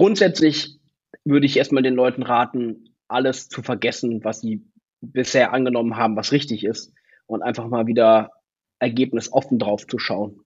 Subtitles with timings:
[0.00, 0.80] grundsätzlich
[1.26, 4.64] würde ich erstmal den Leuten raten, alles zu vergessen, was sie
[5.02, 6.94] bisher angenommen haben, was richtig ist
[7.26, 8.30] und einfach mal wieder
[8.78, 10.40] ergebnisoffen drauf zu schauen,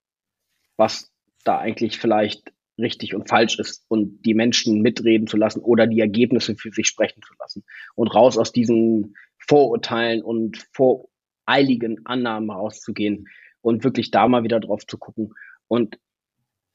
[0.77, 1.12] was
[1.45, 6.00] da eigentlich vielleicht richtig und falsch ist und die Menschen mitreden zu lassen oder die
[6.00, 7.62] Ergebnisse für sich sprechen zu lassen
[7.95, 13.29] und raus aus diesen Vorurteilen und voreiligen Annahmen rauszugehen
[13.61, 15.32] und wirklich da mal wieder drauf zu gucken.
[15.68, 16.00] Und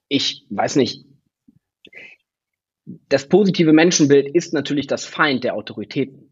[0.07, 1.03] ich weiß nicht,
[3.09, 6.29] das positive Menschenbild ist natürlich das Feind der Autoritäten,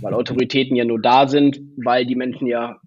[0.00, 2.80] weil Autoritäten ja nur da sind, weil die Menschen ja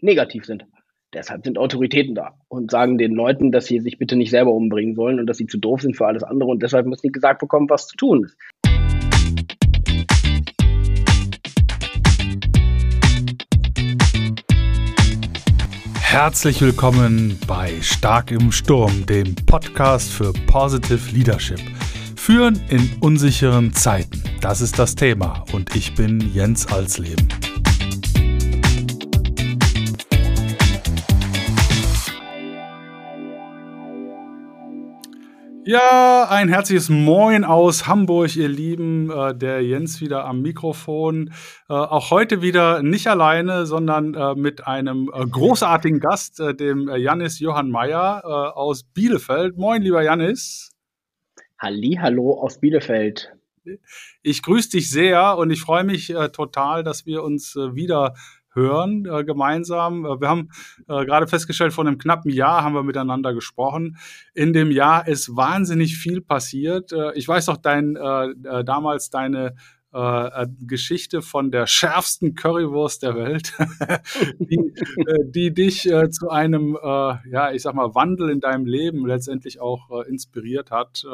[0.00, 0.66] negativ sind.
[1.14, 4.94] Deshalb sind Autoritäten da und sagen den Leuten, dass sie sich bitte nicht selber umbringen
[4.94, 7.40] sollen und dass sie zu doof sind für alles andere und deshalb müssen sie gesagt
[7.40, 8.36] bekommen, was zu tun ist.
[16.02, 21.60] Herzlich willkommen bei Stark im Sturm, dem Podcast für Positive Leadership.
[22.26, 24.20] Führen in unsicheren Zeiten.
[24.40, 27.28] Das ist das Thema und ich bin Jens Alsleben.
[35.64, 39.08] Ja, ein herzliches Moin aus Hamburg, ihr Lieben.
[39.08, 41.30] Äh, der Jens wieder am Mikrofon.
[41.68, 46.88] Äh, auch heute wieder nicht alleine, sondern äh, mit einem äh, großartigen Gast, äh, dem
[46.88, 49.56] äh, Janis Johann Meyer aus Bielefeld.
[49.56, 50.75] Moin, lieber Janis.
[51.58, 53.32] Hallo aus Bielefeld.
[54.22, 58.14] Ich grüße dich sehr und ich freue mich total, dass wir uns wieder
[58.56, 60.04] hören äh, gemeinsam.
[60.04, 60.48] Äh, wir haben
[60.88, 63.98] äh, gerade festgestellt, vor einem knappen Jahr haben wir miteinander gesprochen.
[64.34, 66.90] In dem Jahr ist wahnsinnig viel passiert.
[66.90, 69.54] Äh, ich weiß auch dein, äh, äh, damals deine
[69.96, 73.54] äh, äh, Geschichte von der schärfsten Currywurst der Welt,
[74.38, 74.74] die,
[75.06, 79.06] äh, die, dich äh, zu einem, äh, ja, ich sag mal, Wandel in deinem Leben
[79.06, 81.06] letztendlich auch äh, inspiriert hat.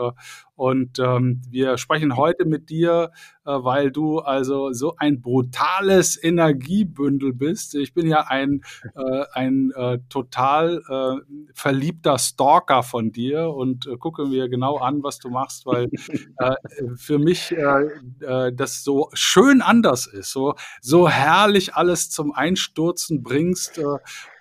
[0.56, 3.12] und ähm, wir sprechen heute mit dir,
[3.44, 7.74] weil du also so ein brutales Energiebündel bist.
[7.74, 8.62] Ich bin ja ein,
[9.32, 9.72] ein
[10.08, 15.90] total verliebter Stalker von dir und gucke mir genau an, was du machst, weil
[16.96, 17.52] für mich
[18.20, 23.84] das es so schön anders ist, so, so herrlich alles zum Einstürzen bringst, äh,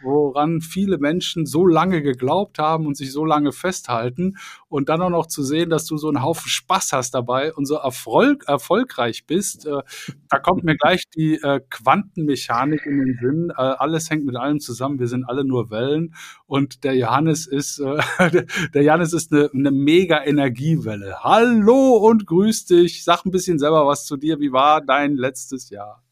[0.04, 4.38] woran viele Menschen so lange geglaubt haben und sich so lange festhalten
[4.68, 7.66] und dann auch noch zu sehen, dass du so einen Haufen Spaß hast dabei und
[7.66, 9.82] so Erfolg, erfolgreich bist, äh,
[10.30, 13.50] da kommt mir gleich die äh, Quantenmechanik in den Sinn.
[13.52, 15.00] Äh, alles hängt mit allem zusammen.
[15.00, 16.16] Wir sind alle nur Wellen
[16.46, 21.18] und der Johannes ist, äh, der Johannes ist eine, eine mega Energiewelle.
[21.24, 23.04] Hallo und grüß dich.
[23.04, 24.40] Sag ein bisschen selber was zu dir.
[24.40, 26.04] Wie war dein letztes Jahr?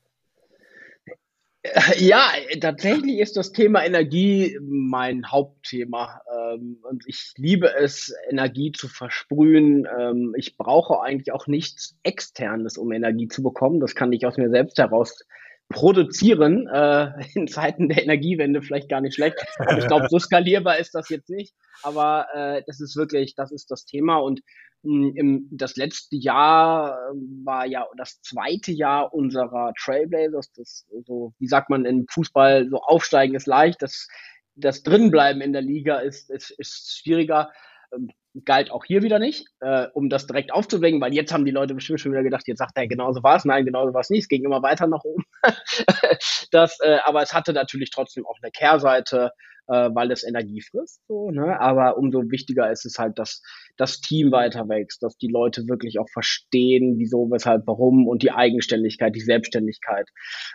[1.97, 2.31] Ja,
[2.61, 6.21] tatsächlich ist das Thema Energie mein Hauptthema.
[6.33, 9.85] Ähm, und ich liebe es, Energie zu versprühen.
[9.99, 13.81] Ähm, ich brauche eigentlich auch nichts Externes, um Energie zu bekommen.
[13.81, 15.25] Das kann ich aus mir selbst heraus
[15.69, 16.67] produzieren.
[16.67, 19.37] Äh, in Zeiten der Energiewende vielleicht gar nicht schlecht.
[19.77, 21.53] ich glaube, so skalierbar ist das jetzt nicht.
[21.83, 24.17] Aber äh, das ist wirklich, das ist das Thema.
[24.17, 24.41] Und
[24.83, 30.51] hm, Im, das letzte Jahr ähm, war ja das zweite Jahr unserer Trailblazers.
[30.53, 33.81] Das, so, wie sagt man im Fußball, so aufsteigen ist leicht.
[33.81, 34.07] Das,
[34.55, 37.51] das Drinbleiben in der Liga ist, ist, ist schwieriger.
[37.93, 38.09] Ähm,
[38.45, 41.73] galt auch hier wieder nicht, äh, um das direkt aufzuwecken, weil jetzt haben die Leute
[41.73, 43.45] bestimmt schon wieder gedacht, jetzt sagt er, genauso war es.
[43.45, 44.23] Nein, genauso war es nicht.
[44.23, 45.23] Es ging immer weiter nach oben.
[46.51, 49.31] das, äh, aber es hatte natürlich trotzdem auch eine Kehrseite
[49.69, 51.01] äh, weil es Energie frisst.
[51.07, 51.59] So, ne?
[51.59, 53.41] Aber umso wichtiger ist es halt, dass
[53.77, 58.31] das Team weiter wächst, dass die Leute wirklich auch verstehen, wieso, weshalb, warum und die
[58.31, 60.09] Eigenständigkeit, die Selbstständigkeit.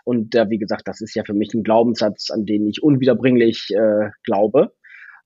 [0.05, 3.69] Und äh, wie gesagt, das ist ja für mich ein Glaubenssatz, an den ich unwiederbringlich
[3.71, 4.75] äh, glaube.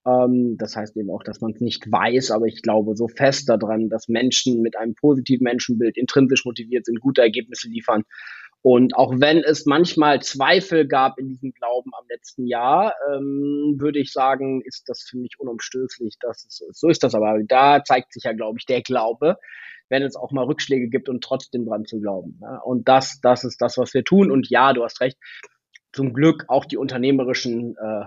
[0.06, 3.48] Ähm, das heißt eben auch, dass man es nicht weiß, aber ich glaube so fest
[3.48, 8.04] daran, dass Menschen mit einem positiven Menschenbild intrinsisch motiviert sind, gute Ergebnisse liefern
[8.62, 14.00] und auch wenn es manchmal Zweifel gab in diesem Glauben am letzten Jahr, ähm, würde
[14.00, 16.80] ich sagen, ist das für mich unumstößlich, dass es so ist.
[16.80, 17.38] So ist das aber.
[17.46, 19.36] Da zeigt sich ja, glaube ich, der Glaube,
[19.88, 22.40] wenn es auch mal Rückschläge gibt und trotzdem dran zu glauben.
[22.42, 22.58] Ja?
[22.58, 24.30] Und das, das ist das, was wir tun.
[24.30, 25.18] Und ja, du hast recht.
[25.92, 28.06] Zum Glück auch die unternehmerischen äh,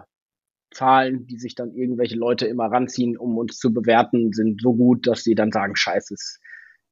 [0.72, 5.08] Zahlen, die sich dann irgendwelche Leute immer ranziehen, um uns zu bewerten, sind so gut,
[5.08, 6.40] dass sie dann sagen, scheiße, es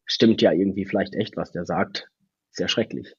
[0.05, 2.09] stimmt ja irgendwie vielleicht echt, was der sagt.
[2.51, 3.15] Sehr schrecklich.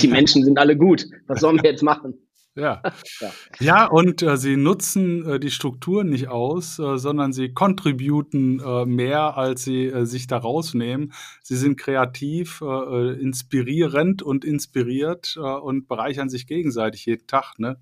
[0.00, 1.06] Die Menschen sind alle gut.
[1.26, 2.14] Was sollen wir jetzt machen?
[2.54, 2.82] Ja.
[3.20, 3.32] ja.
[3.60, 8.84] ja, und äh, sie nutzen äh, die Strukturen nicht aus, äh, sondern sie contributen äh,
[8.84, 11.14] mehr, als sie äh, sich da rausnehmen.
[11.42, 17.80] Sie sind kreativ, äh, inspirierend und inspiriert und bereichern sich gegenseitig jeden Tag, ne?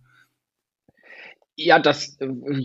[1.62, 2.16] Ja, das,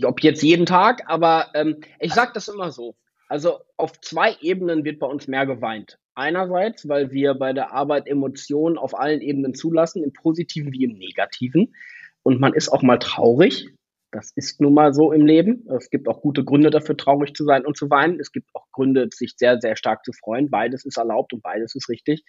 [0.04, 2.96] ob jetzt jeden Tag, aber ähm, ich sag das immer so.
[3.28, 5.98] Also auf zwei Ebenen wird bei uns mehr geweint.
[6.14, 10.96] Einerseits, weil wir bei der Arbeit Emotionen auf allen Ebenen zulassen, im positiven wie im
[10.96, 11.74] negativen.
[12.22, 13.68] Und man ist auch mal traurig.
[14.12, 15.68] Das ist nun mal so im Leben.
[15.76, 18.18] Es gibt auch gute Gründe dafür, traurig zu sein und zu weinen.
[18.18, 20.48] Es gibt auch Gründe, sich sehr, sehr stark zu freuen.
[20.48, 22.24] Beides ist erlaubt und beides ist richtig.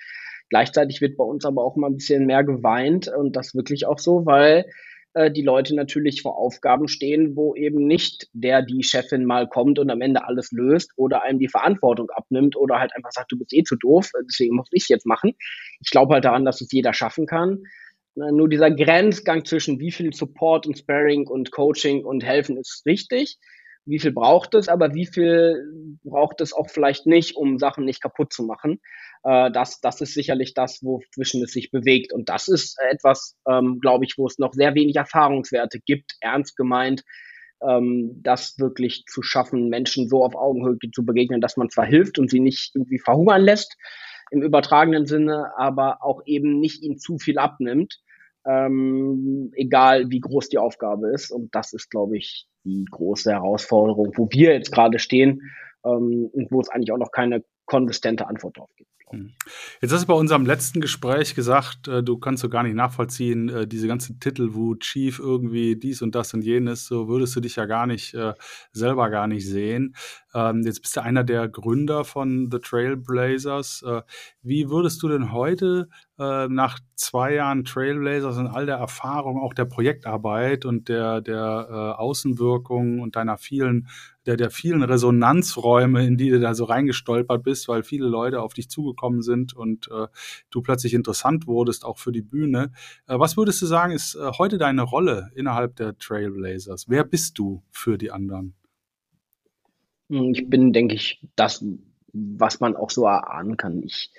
[0.50, 4.00] Gleichzeitig wird bei uns aber auch mal ein bisschen mehr geweint und das wirklich auch
[4.00, 4.66] so, weil
[5.18, 9.80] äh, die Leute natürlich vor Aufgaben stehen, wo eben nicht der, die Chefin mal kommt
[9.80, 13.38] und am Ende alles löst oder einem die Verantwortung abnimmt oder halt einfach sagt, du
[13.38, 15.34] bist eh zu doof, deswegen muss ich jetzt machen.
[15.82, 17.64] Ich glaube halt daran, dass es jeder schaffen kann.
[18.16, 23.38] Nur dieser Grenzgang zwischen wie viel Support und Sparring und Coaching und Helfen ist richtig
[23.88, 25.64] wie viel braucht es, aber wie viel
[26.04, 28.82] braucht es auch vielleicht nicht, um Sachen nicht kaputt zu machen.
[29.24, 32.14] Äh, das, das ist sicherlich das, wo zwischen es sich bewegt.
[32.14, 36.58] Und das ist etwas, ähm, glaube ich, wo es noch sehr wenig Erfahrungswerte gibt, ernst
[36.58, 37.04] gemeint,
[37.62, 42.20] ähm, das wirklich zu schaffen, Menschen so auf Augenhöhe zu begegnen, dass man zwar hilft
[42.20, 43.78] und sie nicht irgendwie verhungern lässt,
[44.32, 48.02] im übertragenen Sinne, aber auch eben nicht ihnen zu viel abnimmt,
[48.48, 51.32] ähm, egal wie groß die Aufgabe ist.
[51.32, 55.42] Und das ist, glaube ich, die große Herausforderung, wo wir jetzt gerade stehen
[55.86, 58.90] ähm, und wo es eigentlich auch noch keine konsistente Antwort drauf gibt.
[59.10, 59.32] Hm.
[59.82, 63.48] Jetzt hast du bei unserem letzten Gespräch gesagt, äh, du kannst so gar nicht nachvollziehen,
[63.48, 67.40] äh, diese ganzen Titel, wo Chief irgendwie dies und das und jenes, so würdest du
[67.40, 68.34] dich ja gar nicht äh,
[68.74, 69.96] selber gar nicht sehen.
[70.34, 73.86] Ähm, jetzt bist du einer der Gründer von The Trailblazers.
[74.42, 79.66] Wie würdest du denn heute nach zwei Jahren Trailblazers und all der Erfahrung, auch der
[79.66, 83.88] Projektarbeit und der, der Außenwirkung und deiner vielen
[84.28, 88.54] der, der vielen Resonanzräume, in die du da so reingestolpert bist, weil viele Leute auf
[88.54, 90.08] dich zugekommen sind und äh,
[90.52, 92.72] du plötzlich interessant wurdest, auch für die Bühne.
[93.08, 96.90] Äh, was würdest du sagen, ist äh, heute deine Rolle innerhalb der Trailblazers?
[96.90, 98.54] Wer bist du für die anderen?
[100.10, 101.64] Hm, ich bin, denke ich, das,
[102.12, 103.82] was man auch so erahnen kann.
[103.84, 104.12] Ich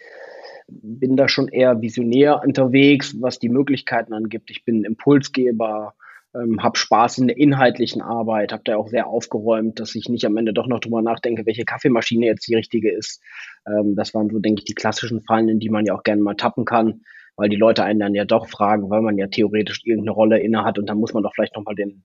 [0.69, 4.51] bin da schon eher visionär unterwegs, was die Möglichkeiten angibt.
[4.51, 5.95] Ich bin Impulsgeber,
[6.35, 10.25] ähm, habe Spaß in der inhaltlichen Arbeit, habe da auch sehr aufgeräumt, dass ich nicht
[10.25, 13.23] am Ende doch noch drüber nachdenke, welche Kaffeemaschine jetzt die richtige ist.
[13.67, 16.23] Ähm, das waren so, denke ich, die klassischen Fallen, in die man ja auch gerne
[16.23, 17.03] mal tappen kann,
[17.37, 20.65] weil die Leute einen dann ja doch fragen, weil man ja theoretisch irgendeine Rolle inne
[20.65, 22.05] hat und dann muss man doch vielleicht nochmal den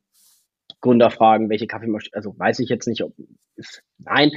[0.81, 3.13] Gründer fragen, welche Kaffeemaschine, also weiß ich jetzt nicht, ob
[3.55, 4.31] ist, nein,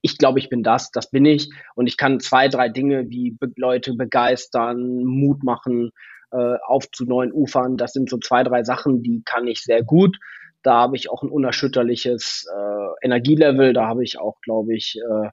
[0.00, 3.36] ich glaube, ich bin das, das bin ich und ich kann zwei, drei Dinge wie
[3.56, 5.90] Leute begeistern, Mut machen,
[6.32, 7.76] äh, auf zu neuen Ufern.
[7.76, 10.18] Das sind so zwei, drei Sachen, die kann ich sehr gut.
[10.62, 13.72] Da habe ich auch ein unerschütterliches äh, Energielevel.
[13.72, 15.28] Da habe ich auch, glaube ich, äh,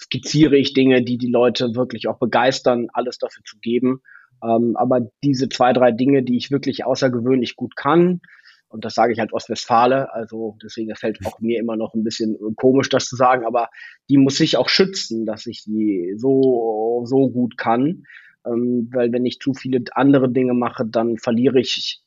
[0.00, 4.02] skizziere ich Dinge, die die Leute wirklich auch begeistern, alles dafür zu geben.
[4.42, 8.20] Ähm, aber diese zwei, drei Dinge, die ich wirklich außergewöhnlich gut kann,
[8.68, 12.38] und das sage ich halt Ostwestfale, also deswegen fällt auch mir immer noch ein bisschen
[12.56, 13.68] komisch, das zu sagen, aber
[14.08, 18.04] die muss ich auch schützen, dass ich die so, so gut kann
[18.46, 22.02] ähm, weil wenn ich zu viele andere Dinge mache, dann verliere ich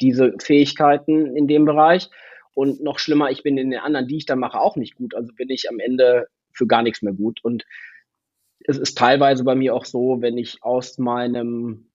[0.00, 2.10] diese Fähigkeiten in dem Bereich.
[2.54, 5.14] Und noch schlimmer, ich bin in den anderen, die ich da mache, auch nicht gut.
[5.14, 7.40] Also bin ich am Ende für gar nichts mehr gut.
[7.42, 7.64] Und
[8.60, 11.90] es ist teilweise bei mir auch so, wenn ich aus meinem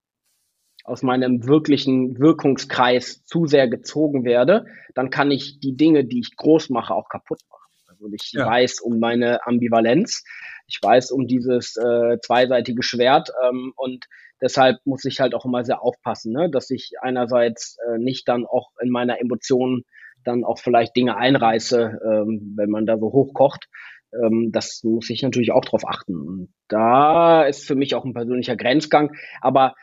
[0.86, 6.36] aus meinem wirklichen Wirkungskreis zu sehr gezogen werde, dann kann ich die Dinge, die ich
[6.36, 7.59] groß mache, auch kaputt machen.
[8.00, 8.46] Also ich ja.
[8.46, 10.24] weiß um meine Ambivalenz,
[10.68, 14.06] ich weiß um dieses äh, zweiseitige Schwert ähm, und
[14.42, 16.50] deshalb muss ich halt auch immer sehr aufpassen, ne?
[16.50, 19.84] dass ich einerseits äh, nicht dann auch in meiner Emotion
[20.24, 23.68] dann auch vielleicht Dinge einreiße, ähm, wenn man da so hochkocht.
[24.14, 26.16] Ähm, das muss ich natürlich auch drauf achten.
[26.16, 29.16] Und da ist für mich auch ein persönlicher Grenzgang.
[29.42, 29.76] Aber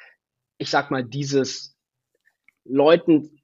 [0.59, 1.77] ich sag mal, dieses
[2.65, 3.36] Leuten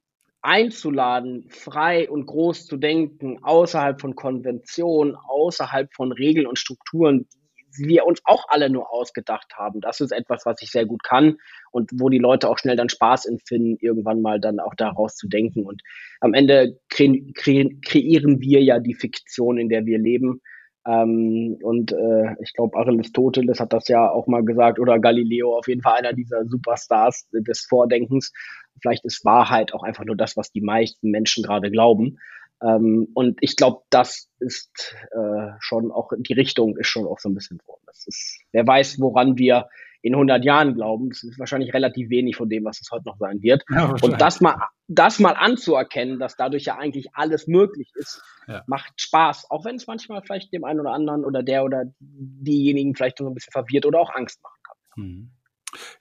[0.43, 7.27] einzuladen, frei und groß zu denken, außerhalb von Konventionen, außerhalb von Regeln und Strukturen,
[7.77, 9.81] die wir uns auch alle nur ausgedacht haben.
[9.81, 11.37] Das ist etwas, was ich sehr gut kann
[11.71, 15.27] und wo die Leute auch schnell dann Spaß empfinden, irgendwann mal dann auch daraus zu
[15.27, 15.65] denken.
[15.65, 15.81] Und
[16.19, 20.41] am Ende kre kre kreieren wir ja die Fiktion, in der wir leben.
[20.85, 25.67] Ähm, und äh, ich glaube, Aristoteles hat das ja auch mal gesagt, oder Galileo, auf
[25.67, 28.33] jeden Fall einer dieser Superstars des Vordenkens.
[28.81, 32.17] Vielleicht ist Wahrheit auch einfach nur das, was die meisten Menschen gerade glauben.
[32.61, 37.29] Ähm, und ich glaube, das ist äh, schon auch, die Richtung ist schon auch so
[37.29, 37.77] ein bisschen so.
[38.51, 39.67] Wer weiß, woran wir
[40.03, 41.09] in 100 Jahren glauben.
[41.09, 43.63] Das ist wahrscheinlich relativ wenig von dem, was es heute noch sein wird.
[43.69, 44.57] Ja, und das mal,
[44.87, 48.63] das mal anzuerkennen, dass dadurch ja eigentlich alles möglich ist, ja.
[48.67, 49.49] macht Spaß.
[49.49, 53.27] Auch wenn es manchmal vielleicht dem einen oder anderen oder der oder diejenigen vielleicht so
[53.27, 55.03] ein bisschen verwirrt oder auch Angst machen kann.
[55.03, 55.31] Mhm.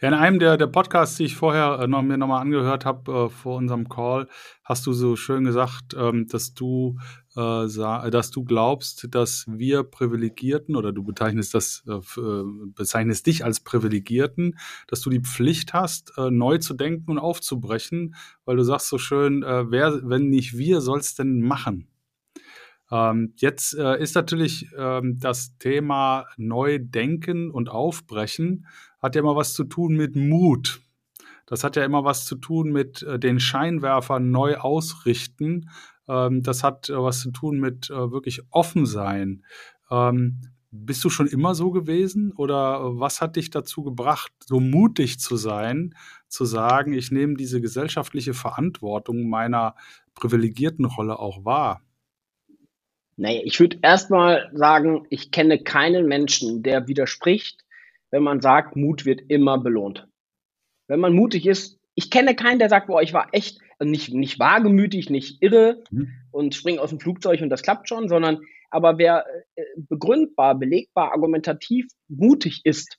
[0.01, 3.13] Ja, in einem der, der Podcasts, die ich vorher äh, noch, mir nochmal angehört habe
[3.13, 4.29] äh, vor unserem Call,
[4.65, 6.99] hast du so schön gesagt, ähm, dass du
[7.37, 13.45] äh, dass du glaubst, dass wir Privilegierten oder du bezeichnest das, äh, äh, bezeichnest dich
[13.45, 18.15] als Privilegierten, dass du die Pflicht hast, äh, neu zu denken und aufzubrechen,
[18.45, 21.89] weil du sagst so schön, wer, wenn nicht wir, soll es denn machen?
[22.91, 28.67] Ähm, jetzt ist natürlich ähm, das Thema Neudenken und Aufbrechen
[29.03, 30.81] hat ja immer was zu tun mit Mut.
[31.47, 35.69] Das hat ja immer was zu tun mit äh, den Scheinwerfern neu ausrichten.
[36.09, 39.45] Ähm, das hat äh, was zu tun mit äh, wirklich offen sein.
[39.91, 40.41] Ähm,
[40.71, 45.21] bist du schon immer so gewesen oder äh, was hat dich dazu gebracht, so mutig
[45.21, 45.95] zu sein,
[46.29, 49.75] zu sagen, ich nehme diese gesellschaftliche Verantwortung meiner
[50.15, 51.83] privilegierten Rolle auch wahr?
[53.17, 57.62] Naja, ich würde erstmal sagen, ich kenne keinen Menschen, der widerspricht,
[58.13, 60.07] wenn man sagt, Mut wird immer belohnt.
[60.87, 64.15] Wenn man mutig ist, ich kenne keinen, der sagt, boah, ich war echt also nicht,
[64.15, 66.09] nicht wagemütig, nicht irre mhm.
[66.31, 68.39] und springe aus dem Flugzeug und das klappt schon, sondern
[68.71, 69.27] aber wer
[69.57, 72.99] äh, begründbar, belegbar, argumentativ mutig ist,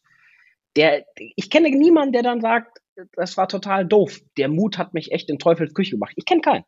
[0.76, 2.80] der, ich kenne niemanden, der dann sagt,
[3.14, 4.20] das war total doof.
[4.38, 6.14] Der Mut hat mich echt in Teufels Küche gemacht.
[6.16, 6.66] Ich kenne keinen.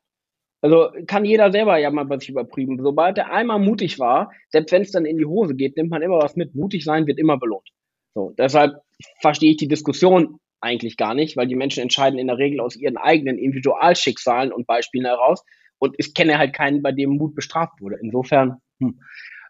[0.62, 2.80] Also kann jeder selber ja mal sich überprüfen.
[2.82, 6.02] Sobald er einmal mutig war, selbst wenn es dann in die Hose geht, nimmt man
[6.02, 6.56] immer was mit.
[6.56, 7.70] Mutig sein wird immer belohnt.
[8.16, 8.82] So, deshalb
[9.20, 12.76] verstehe ich die Diskussion eigentlich gar nicht, weil die Menschen entscheiden in der Regel aus
[12.76, 15.44] ihren eigenen Individualschicksalen und Beispielen heraus.
[15.78, 17.98] Und ich kenne halt keinen, bei dem Mut bestraft wurde.
[18.02, 19.00] Insofern, hm.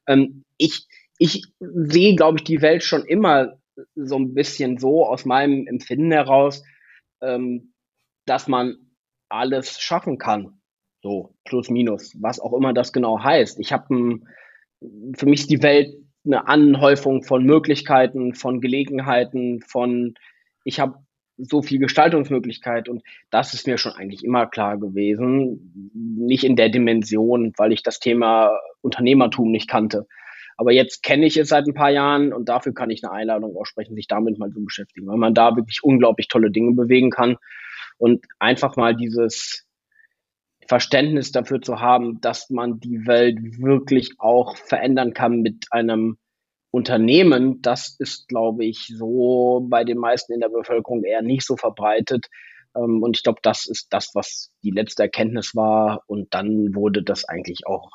[0.08, 0.88] ähm, ich,
[1.20, 3.60] ich sehe, glaube ich, die Welt schon immer
[3.94, 6.64] so ein bisschen so aus meinem Empfinden heraus,
[7.22, 7.74] ähm,
[8.26, 8.76] dass man
[9.30, 10.60] alles schaffen kann.
[11.04, 13.60] So, plus, minus, was auch immer das genau heißt.
[13.60, 14.20] Ich habe
[15.16, 15.96] für mich ist die Welt
[16.26, 20.16] eine Anhäufung von Möglichkeiten, von Gelegenheiten, von
[20.64, 20.96] ich habe
[21.38, 25.92] so viel Gestaltungsmöglichkeit und das ist mir schon eigentlich immer klar gewesen.
[25.94, 30.08] Nicht in der Dimension, weil ich das Thema Unternehmertum nicht kannte.
[30.58, 33.58] Aber jetzt kenne ich es seit ein paar Jahren und dafür kann ich eine Einladung
[33.58, 37.36] aussprechen, sich damit mal zu beschäftigen, weil man da wirklich unglaublich tolle Dinge bewegen kann
[37.98, 39.66] und einfach mal dieses
[40.68, 46.18] Verständnis dafür zu haben, dass man die Welt wirklich auch verändern kann mit einem
[46.76, 51.56] Unternehmen, das ist, glaube ich, so bei den meisten in der Bevölkerung eher nicht so
[51.56, 52.28] verbreitet.
[52.76, 56.04] Ähm, und ich glaube, das ist das, was die letzte Erkenntnis war.
[56.08, 57.92] Und dann wurde das eigentlich auch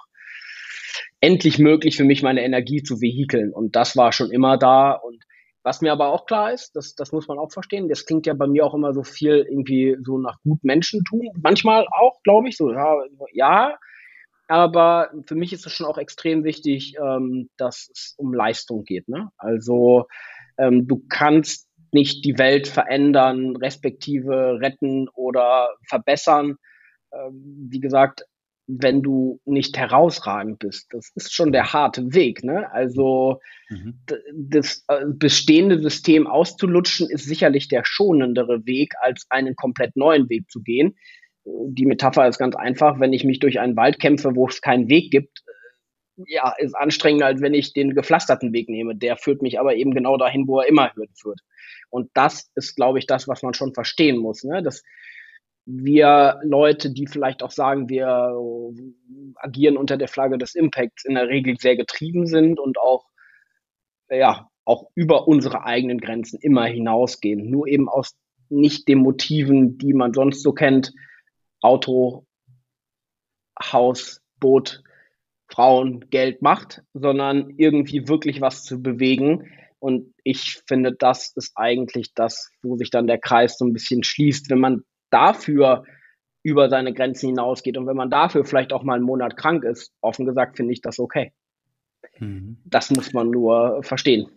[1.20, 3.52] endlich möglich für mich, meine Energie zu vehikeln.
[3.52, 4.92] Und das war schon immer da.
[4.92, 5.22] Und
[5.62, 8.34] was mir aber auch klar ist, das, das muss man auch verstehen, das klingt ja
[8.34, 11.28] bei mir auch immer so viel irgendwie so nach gut Menschentum.
[11.42, 12.96] Manchmal auch, glaube ich, so, ja,
[13.32, 13.78] ja
[14.48, 19.08] aber für mich ist es schon auch extrem wichtig, ähm, dass es um Leistung geht.
[19.08, 19.30] Ne?
[19.36, 20.06] Also
[20.58, 26.56] ähm, du kannst nicht die Welt verändern, respektive retten oder verbessern.
[27.12, 28.24] Ähm, wie gesagt,
[28.78, 30.88] wenn du nicht herausragend bist.
[30.92, 32.44] Das ist schon der harte Weg.
[32.44, 32.70] Ne?
[32.72, 34.00] Also mhm.
[34.32, 40.50] das äh, bestehende System auszulutschen ist sicherlich der schonendere Weg, als einen komplett neuen Weg
[40.50, 40.94] zu gehen
[41.44, 44.88] die Metapher ist ganz einfach, wenn ich mich durch einen Wald kämpfe, wo es keinen
[44.88, 48.94] Weg gibt, äh, ja, ist anstrengender, als wenn ich den gepflasterten Weg nehme.
[48.94, 51.40] Der führt mich aber eben genau dahin, wo er immer führt.
[51.88, 54.62] Und das ist, glaube ich, das, was man schon verstehen muss, ne?
[54.62, 54.82] dass
[55.66, 58.34] wir Leute, die vielleicht auch sagen, wir
[59.36, 63.04] agieren unter der Flagge des Impacts, in der Regel sehr getrieben sind und auch,
[64.08, 67.50] ja, auch über unsere eigenen Grenzen immer hinausgehen.
[67.50, 68.16] Nur eben aus
[68.48, 70.92] nicht den Motiven, die man sonst so kennt,
[71.60, 72.26] Auto,
[73.60, 74.82] Haus, Boot,
[75.48, 79.50] Frauen, Geld, Macht, sondern irgendwie wirklich was zu bewegen.
[79.78, 84.02] Und ich finde, das ist eigentlich das, wo sich dann der Kreis so ein bisschen
[84.02, 85.84] schließt, wenn man dafür
[86.42, 89.92] über seine Grenzen hinausgeht und wenn man dafür vielleicht auch mal einen Monat krank ist,
[90.00, 91.32] offen gesagt, finde ich das okay.
[92.18, 92.58] Mhm.
[92.64, 94.28] Das muss man nur verstehen.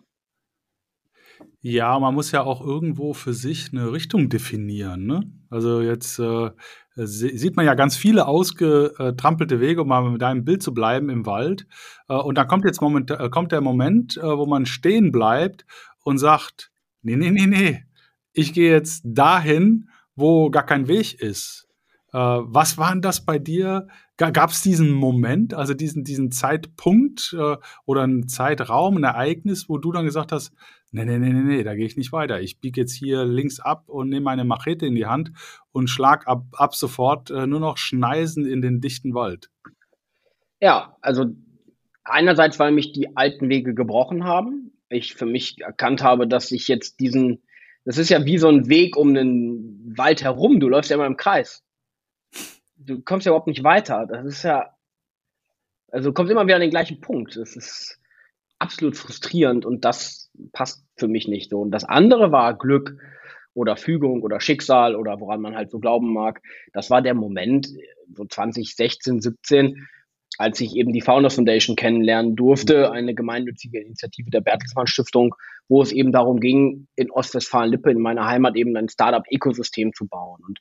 [1.61, 5.05] Ja, man muss ja auch irgendwo für sich eine Richtung definieren.
[5.05, 5.31] Ne?
[5.49, 6.49] Also jetzt äh,
[6.95, 11.25] sieht man ja ganz viele ausgetrampelte Wege, um mal mit deinem Bild zu bleiben im
[11.25, 11.65] Wald.
[12.09, 15.65] Äh, und dann kommt jetzt Moment, äh, kommt der Moment, äh, wo man stehen bleibt
[16.03, 17.85] und sagt, nee, nee, nee, nee,
[18.33, 21.67] ich gehe jetzt dahin, wo gar kein Weg ist.
[22.11, 23.87] Was war denn das bei dir?
[24.17, 27.35] Gab es diesen Moment, also diesen, diesen Zeitpunkt
[27.85, 30.53] oder einen Zeitraum, ein Ereignis, wo du dann gesagt hast,
[30.91, 32.39] nee, nee, nee, nee, nee, da gehe ich nicht weiter.
[32.39, 35.31] Ich biege jetzt hier links ab und nehme meine Machete in die Hand
[35.71, 39.49] und schlag ab, ab sofort äh, nur noch Schneisen in den dichten Wald.
[40.61, 41.25] Ja, also
[42.03, 44.71] einerseits, weil mich die alten Wege gebrochen haben.
[44.89, 47.41] Ich für mich erkannt habe, dass ich jetzt diesen
[47.85, 50.59] Das ist ja wie so ein Weg um einen Wald herum.
[50.59, 51.63] Du läufst ja immer im Kreis.
[52.75, 54.05] Du kommst ja überhaupt nicht weiter.
[54.07, 54.75] Das ist ja,
[55.91, 57.35] also du kommst immer wieder an den gleichen Punkt.
[57.35, 57.99] Das ist
[58.59, 61.61] absolut frustrierend und das passt für mich nicht so.
[61.61, 62.97] Und das andere war Glück
[63.53, 66.41] oder Fügung oder Schicksal oder woran man halt so glauben mag.
[66.73, 67.67] Das war der Moment,
[68.13, 69.87] so 2016, 17,
[70.37, 75.35] als ich eben die Founders Foundation kennenlernen durfte, eine gemeinnützige Initiative der Bertelsmann Stiftung,
[75.67, 80.41] wo es eben darum ging, in Ostwestfalen-Lippe, in meiner Heimat eben ein Startup-Ökosystem zu bauen.
[80.45, 80.59] Und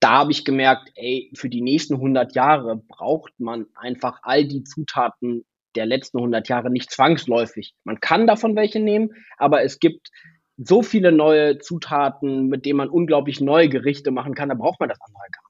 [0.00, 4.64] da habe ich gemerkt, ey, für die nächsten 100 Jahre braucht man einfach all die
[4.64, 5.44] Zutaten
[5.74, 7.74] der letzten 100 Jahre nicht zwangsläufig.
[7.84, 10.10] Man kann davon welche nehmen, aber es gibt
[10.56, 14.88] so viele neue Zutaten, mit denen man unglaublich neue Gerichte machen kann, da braucht man
[14.88, 15.45] das andere gar nicht.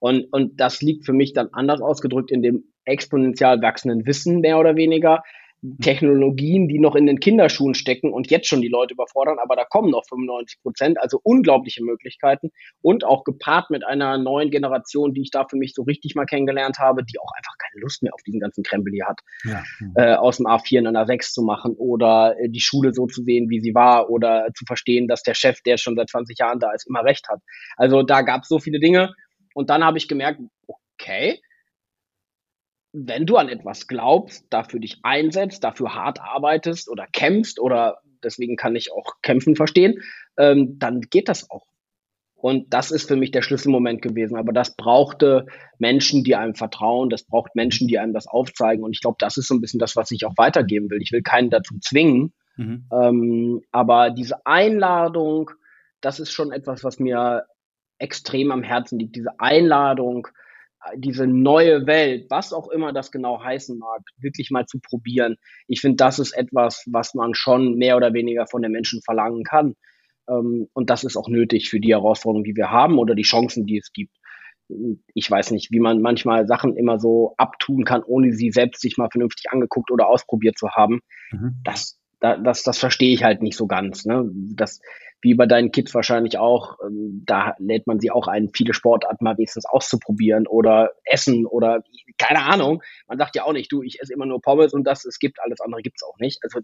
[0.00, 4.58] Und, und das liegt für mich dann anders ausgedrückt in dem exponentiell wachsenden Wissen mehr
[4.58, 5.22] oder weniger,
[5.82, 9.64] Technologien, die noch in den Kinderschuhen stecken und jetzt schon die Leute überfordern, aber da
[9.64, 15.22] kommen noch 95 Prozent, also unglaubliche Möglichkeiten und auch gepaart mit einer neuen Generation, die
[15.22, 18.14] ich da für mich so richtig mal kennengelernt habe, die auch einfach keine Lust mehr
[18.14, 19.62] auf diesen ganzen Krempel hier hat, ja.
[19.96, 23.24] äh, aus dem A4 in einer 6 zu machen oder äh, die Schule so zu
[23.24, 26.60] sehen, wie sie war oder zu verstehen, dass der Chef, der schon seit 20 Jahren
[26.60, 27.40] da ist, immer recht hat.
[27.76, 29.12] Also da gab es so viele Dinge
[29.58, 31.40] und dann habe ich gemerkt, okay,
[32.92, 38.54] wenn du an etwas glaubst, dafür dich einsetzt, dafür hart arbeitest oder kämpfst oder deswegen
[38.54, 40.00] kann ich auch kämpfen verstehen,
[40.36, 41.66] ähm, dann geht das auch.
[42.36, 44.36] Und das ist für mich der Schlüsselmoment gewesen.
[44.36, 45.46] Aber das brauchte
[45.80, 47.10] Menschen, die einem vertrauen.
[47.10, 48.84] Das braucht Menschen, die einem das aufzeigen.
[48.84, 51.02] Und ich glaube, das ist so ein bisschen das, was ich auch weitergeben will.
[51.02, 52.32] Ich will keinen dazu zwingen.
[52.56, 52.86] Mhm.
[52.92, 55.50] Ähm, aber diese Einladung,
[56.00, 57.44] das ist schon etwas, was mir
[57.98, 59.16] extrem am Herzen liegt.
[59.16, 60.28] Diese Einladung,
[60.96, 65.36] diese neue Welt, was auch immer das genau heißen mag, wirklich mal zu probieren.
[65.66, 69.44] Ich finde, das ist etwas, was man schon mehr oder weniger von den Menschen verlangen
[69.44, 69.74] kann.
[70.28, 73.66] Ähm, und das ist auch nötig für die Herausforderungen, die wir haben oder die Chancen,
[73.66, 74.14] die es gibt.
[75.14, 78.98] Ich weiß nicht, wie man manchmal Sachen immer so abtun kann, ohne sie selbst sich
[78.98, 81.00] mal vernünftig angeguckt oder ausprobiert zu haben.
[81.32, 81.60] Mhm.
[81.64, 84.04] Das, das, das verstehe ich halt nicht so ganz.
[84.04, 84.28] Ne?
[84.32, 84.80] Das,
[85.20, 89.24] wie bei deinen Kids wahrscheinlich auch, ähm, da lädt man sie auch ein, viele Sportarten
[89.24, 91.82] mal wenigstens auszuprobieren oder essen oder
[92.18, 92.82] keine Ahnung.
[93.08, 95.40] Man sagt ja auch nicht, du, ich esse immer nur Pommes und das, es gibt
[95.40, 96.38] alles andere gibt's auch nicht.
[96.42, 96.60] Also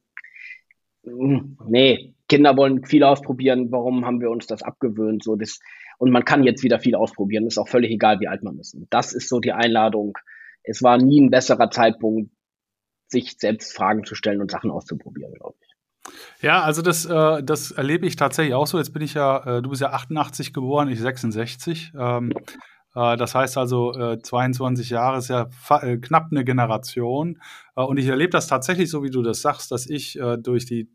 [1.05, 5.23] hm, nee, Kinder wollen viel ausprobieren, warum haben wir uns das abgewöhnt?
[5.23, 5.59] So das,
[5.99, 8.77] und man kann jetzt wieder viel ausprobieren, ist auch völlig egal, wie alt man ist.
[8.91, 10.17] Das ist so die Einladung.
[10.63, 12.31] Es war nie ein besserer Zeitpunkt,
[13.09, 15.75] sich selbst Fragen zu stellen und Sachen auszuprobieren, glaube ich.
[16.43, 18.79] Ja, also das, äh, das erlebe ich tatsächlich auch so.
[18.79, 21.93] Jetzt bin ich ja, äh, du bist ja 88 geboren, ich 66.
[21.99, 22.33] Ähm,
[22.95, 27.41] äh, das heißt also, äh, 22 Jahre ist ja äh, knapp eine Generation.
[27.77, 30.89] Äh, und ich erlebe das tatsächlich so, wie du das sagst, dass ich durch die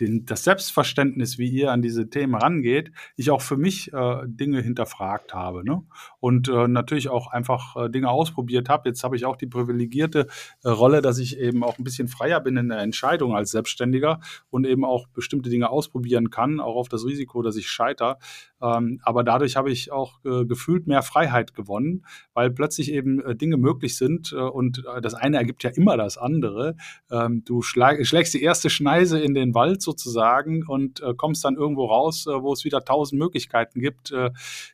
[0.00, 4.60] den, das Selbstverständnis, wie ihr an diese Themen rangeht, ich auch für mich äh, Dinge
[4.60, 5.64] hinterfragt habe.
[5.64, 5.82] Ne?
[6.20, 8.88] Und äh, natürlich auch einfach äh, Dinge ausprobiert habe.
[8.88, 10.26] Jetzt habe ich auch die privilegierte
[10.64, 14.20] äh, Rolle, dass ich eben auch ein bisschen freier bin in der Entscheidung als Selbstständiger
[14.50, 18.18] und eben auch bestimmte Dinge ausprobieren kann, auch auf das Risiko, dass ich scheitere.
[18.60, 23.36] Ähm, aber dadurch habe ich auch äh, gefühlt mehr Freiheit gewonnen, weil plötzlich eben äh,
[23.36, 26.76] Dinge möglich sind und das eine ergibt ja immer das andere.
[27.10, 31.86] Ähm, du schlägst die erste Schneise in den Wald sozusagen und äh, kommst dann irgendwo
[31.86, 34.30] raus, äh, wo es wieder tausend Möglichkeiten gibt, äh,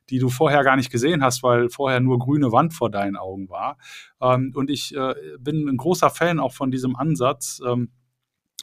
[0.09, 3.49] die du vorher gar nicht gesehen hast, weil vorher nur grüne Wand vor deinen Augen
[3.49, 3.77] war.
[4.21, 7.61] Ähm, und ich äh, bin ein großer Fan auch von diesem Ansatz.
[7.67, 7.91] Ähm,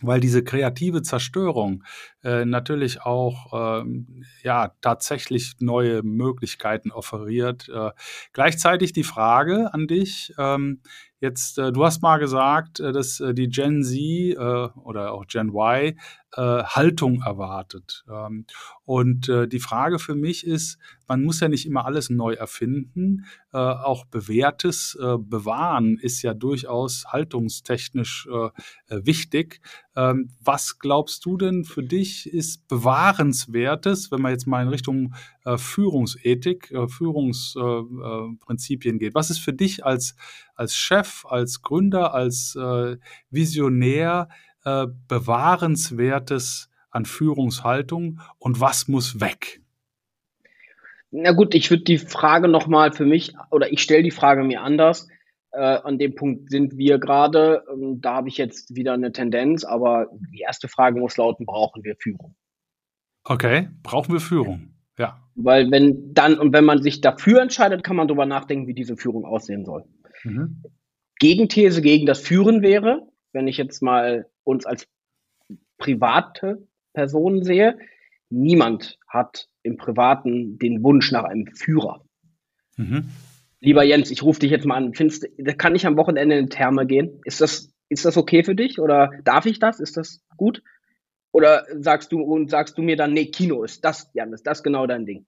[0.02, 1.84] weil diese kreative Zerstörung
[2.24, 7.70] äh, natürlich auch ähm, ja tatsächlich neue Möglichkeiten offeriert.
[7.70, 7.92] Äh,
[8.34, 10.82] gleichzeitig die Frage an dich: ähm,
[11.20, 15.26] Jetzt, äh, du hast mal gesagt, äh, dass äh, die Gen Z äh, oder auch
[15.26, 15.98] Gen Y
[16.34, 18.06] äh, Haltung erwartet.
[18.10, 18.46] Ähm,
[18.86, 23.26] und äh, die Frage für mich ist, man muss ja nicht immer alles neu erfinden.
[23.52, 28.28] auch bewährtes bewahren ist ja durchaus haltungstechnisch
[28.90, 29.62] wichtig.
[29.96, 35.14] Ähm, was glaubst du denn für dich ist bewahrenswertes, wenn man jetzt mal in Richtung
[35.46, 39.16] Führungsethik, Führungsprinzipien geht?
[39.16, 40.16] Was ist für dich als,
[40.56, 42.58] als Chef, als Gründer, als
[43.30, 44.28] Visionär
[44.68, 49.62] äh, Bewahrenswertes an Führungshaltung und was muss weg?
[51.12, 54.62] Na gut, ich würde die Frage nochmal für mich, oder ich stelle die Frage mir
[54.62, 55.08] anders.
[55.52, 57.64] Äh, an dem Punkt sind wir gerade.
[57.72, 61.84] Ähm, da habe ich jetzt wieder eine Tendenz, aber die erste Frage muss lauten, brauchen
[61.84, 62.36] wir Führung?
[63.24, 65.22] Okay, brauchen wir Führung, ja.
[65.36, 68.98] Weil wenn dann, und wenn man sich dafür entscheidet, kann man darüber nachdenken, wie diese
[68.98, 69.86] Führung aussehen soll.
[70.24, 70.64] Mhm.
[71.20, 74.88] Gegenthese gegen das Führen wäre, wenn ich jetzt mal uns als
[75.78, 77.78] private Personen sehe,
[78.30, 82.04] niemand hat im Privaten den Wunsch nach einem Führer.
[82.78, 83.10] Mhm.
[83.60, 84.94] Lieber Jens, ich rufe dich jetzt mal an.
[84.94, 87.22] Findest, kann ich am Wochenende in Therme gehen?
[87.26, 89.80] Ist das, ist das okay für dich oder darf ich das?
[89.80, 90.62] Ist das gut?
[91.32, 94.64] Oder sagst du und sagst du mir dann, nee, Kino ist das, Jan, ist das
[94.64, 95.26] genau dein Ding?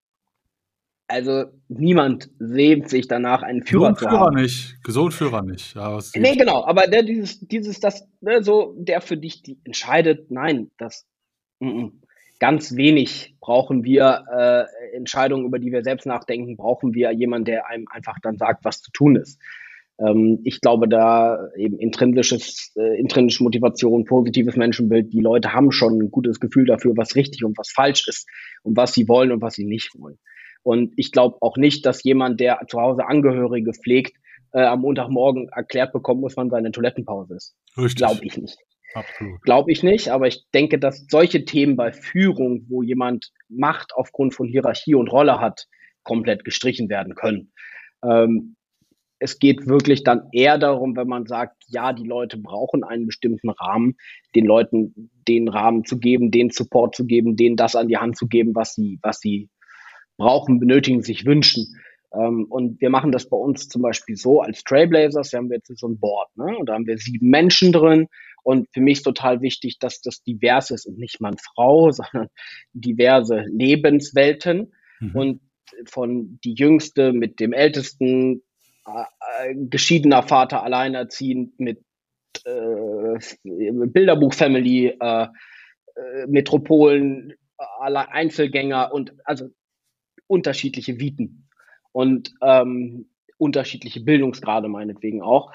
[1.07, 4.35] Also niemand sehnt sich danach, einen Führer Gesund zu Führer haben.
[4.35, 5.75] nicht, gesund Führer nicht.
[5.75, 10.29] Ja, nee, genau, aber der, dieses, dieses, das, ne, so, der für dich die entscheidet,
[10.29, 11.07] nein, das,
[11.59, 11.91] m -m.
[12.39, 17.67] Ganz wenig brauchen wir äh, Entscheidungen, über die wir selbst nachdenken, brauchen wir jemanden, der
[17.67, 19.39] einem einfach dann sagt, was zu tun ist.
[19.99, 25.99] Ähm, ich glaube, da eben intrinsisches, äh, intrinsische Motivation, positives Menschenbild, die Leute haben schon
[25.99, 28.27] ein gutes Gefühl dafür, was richtig und was falsch ist
[28.63, 30.17] und was sie wollen und was sie nicht wollen.
[30.63, 34.17] Und ich glaube auch nicht, dass jemand, der zu Hause Angehörige pflegt,
[34.51, 37.55] äh, am Montagmorgen erklärt bekommen muss, wann seine Toilettenpause ist.
[37.97, 38.57] Glaube ich nicht.
[38.93, 39.41] Absolut.
[39.43, 44.33] Glaube ich nicht, aber ich denke, dass solche Themen bei Führung, wo jemand Macht aufgrund
[44.33, 45.67] von Hierarchie und Rolle hat,
[46.03, 47.51] komplett gestrichen werden können.
[48.03, 48.55] Ähm,
[49.19, 53.49] es geht wirklich dann eher darum, wenn man sagt, ja, die Leute brauchen einen bestimmten
[53.49, 53.97] Rahmen,
[54.33, 58.17] den Leuten den Rahmen zu geben, den Support zu geben, denen das an die Hand
[58.17, 59.49] zu geben, was sie, was sie
[60.17, 61.67] brauchen, benötigen, sich wünschen.
[62.13, 65.31] Ähm, und wir machen das bei uns zum Beispiel so als Trailblazers.
[65.31, 66.57] Wir haben jetzt so ein Board, ne?
[66.57, 68.07] Und da haben wir sieben Menschen drin.
[68.49, 72.29] Und für mich ist total wichtig, dass das divers ist und nicht Mann, Frau, sondern
[72.73, 74.73] diverse Lebenswelten.
[74.99, 75.15] Mhm.
[75.15, 75.41] Und
[75.85, 78.41] von die Jüngste mit dem Ältesten,
[78.87, 81.83] äh, äh geschiedener Vater, alleinerziehend mit
[82.43, 87.35] äh, Bilderbuch-Family, äh, äh Metropolen,
[87.79, 89.49] Einzelgänger und also
[90.25, 91.49] unterschiedliche Viten
[91.91, 95.53] und ähm, unterschiedliche Bildungsgrade meinetwegen auch.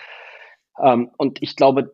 [0.80, 1.92] Ähm, und ich glaube,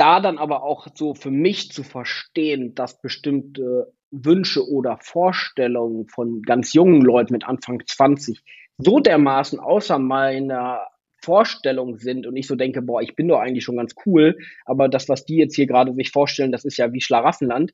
[0.00, 6.40] da dann aber auch so für mich zu verstehen, dass bestimmte Wünsche oder Vorstellungen von
[6.42, 8.42] ganz jungen Leuten mit Anfang 20
[8.78, 10.86] so dermaßen außer meiner
[11.22, 14.88] Vorstellung sind und ich so denke, boah, ich bin doch eigentlich schon ganz cool, aber
[14.88, 17.72] das, was die jetzt hier gerade sich vorstellen, das ist ja wie Schlaraffenland,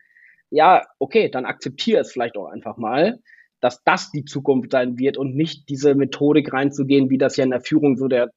[0.50, 3.20] ja, okay, dann akzeptiere es vielleicht auch einfach mal,
[3.60, 7.50] dass das die Zukunft sein wird und nicht diese Methodik reinzugehen, wie das ja in
[7.50, 8.32] der Führung so der,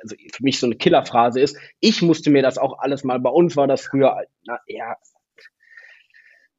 [0.00, 1.56] also für mich so eine Killerphrase ist.
[1.80, 4.96] Ich musste mir das auch alles mal, bei uns war das früher, na, ja,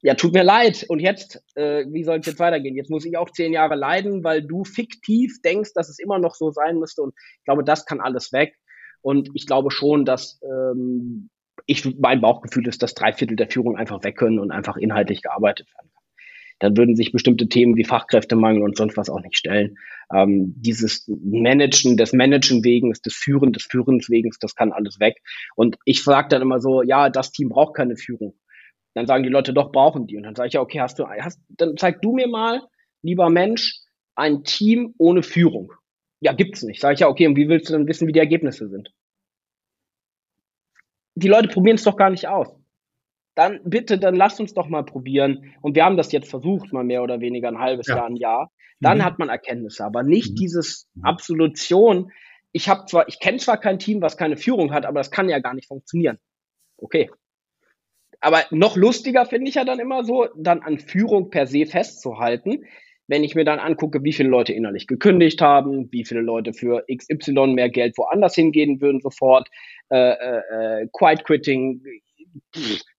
[0.04, 0.86] ja, tut mir leid.
[0.90, 2.76] Und jetzt, äh, wie soll es jetzt weitergehen?
[2.76, 6.36] Jetzt muss ich auch zehn Jahre leiden, weil du fiktiv denkst, dass es immer noch
[6.36, 7.02] so sein müsste.
[7.02, 8.54] Und ich glaube, das kann alles weg.
[9.02, 11.30] Und ich glaube schon, dass ähm,
[11.66, 15.22] ich, mein Bauchgefühl ist, dass drei Viertel der Führung einfach weg können und einfach inhaltlich
[15.22, 16.03] gearbeitet werden kann.
[16.64, 19.76] Dann würden sich bestimmte Themen wie Fachkräftemangel und sonst was auch nicht stellen.
[20.16, 25.18] Ähm, dieses Managen des Managen wegens, des Führen des Führens wegens, das kann alles weg.
[25.58, 28.40] Und ich sage dann immer so, ja, das Team braucht keine Führung.
[28.94, 30.16] Dann sagen die Leute, doch brauchen die.
[30.16, 32.62] Und dann sage ich ja, okay, hast du, hast, dann zeig du mir mal,
[33.02, 33.80] lieber Mensch,
[34.16, 35.74] ein Team ohne Führung.
[36.22, 36.80] Ja, gibt's nicht.
[36.80, 38.94] Sage ich ja, okay, und wie willst du dann wissen, wie die Ergebnisse sind?
[41.16, 42.48] die Leute probieren es doch gar nicht aus.
[43.36, 45.54] Dann bitte, dann lasst uns doch mal probieren.
[45.62, 47.98] Und wir haben das jetzt versucht, mal mehr oder weniger ein halbes ja.
[47.98, 48.52] Jahr, ein Jahr.
[48.80, 49.06] Dann mhm.
[49.06, 50.36] hat man Erkenntnisse, aber nicht mhm.
[50.36, 50.88] dieses.
[51.02, 52.12] Absolution.
[52.52, 55.30] Ich habe zwar, ich kenne zwar kein Team, was keine Führung hat, aber das kann
[55.30, 56.20] ja gar nicht funktionieren.
[56.78, 57.10] Okay.
[58.20, 62.64] Aber noch lustiger finde ich ja dann immer so, dann an Führung per se festzuhalten,
[63.08, 66.86] wenn ich mir dann angucke, wie viele Leute innerlich gekündigt haben, wie viele Leute für
[66.90, 69.50] XY mehr Geld woanders hingehen würden sofort,
[69.90, 71.84] äh, äh, äh, Quiet Quitting,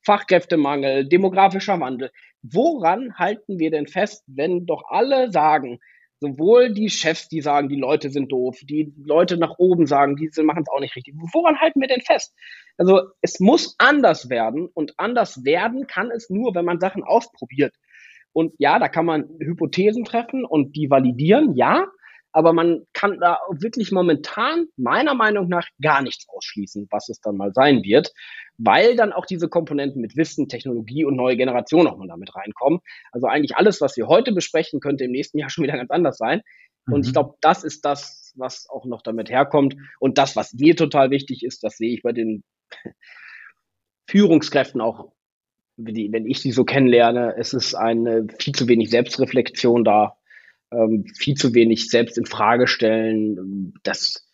[0.02, 2.10] Fachkräftemangel, demografischer Wandel.
[2.42, 5.80] Woran halten wir denn fest, wenn doch alle sagen,
[6.20, 10.30] sowohl die Chefs, die sagen, die Leute sind doof, die Leute nach oben sagen, die
[10.42, 11.14] machen es auch nicht richtig.
[11.32, 12.34] Woran halten wir denn fest?
[12.78, 17.74] Also es muss anders werden und anders werden kann es nur, wenn man Sachen ausprobiert.
[18.32, 21.86] Und ja, da kann man Hypothesen treffen und die validieren, ja,
[22.34, 27.36] aber man kann da wirklich momentan meiner Meinung nach gar nichts ausschließen, was es dann
[27.36, 28.12] mal sein wird,
[28.58, 32.80] weil dann auch diese Komponenten mit Wissen, Technologie und neue Generation nochmal damit reinkommen.
[33.12, 36.18] Also eigentlich alles, was wir heute besprechen, könnte im nächsten Jahr schon wieder ganz anders
[36.18, 36.42] sein.
[36.86, 37.04] Und mhm.
[37.04, 39.76] ich glaube, das ist das, was auch noch damit herkommt.
[40.00, 42.42] Und das, was mir total wichtig ist, das sehe ich bei den
[44.10, 45.12] Führungskräften auch,
[45.76, 50.16] wenn ich sie so kennenlerne, es ist eine viel zu wenig Selbstreflexion da
[50.76, 53.74] ähm, viel zu wenig selbst in Frage stellen.
[53.82, 54.24] Das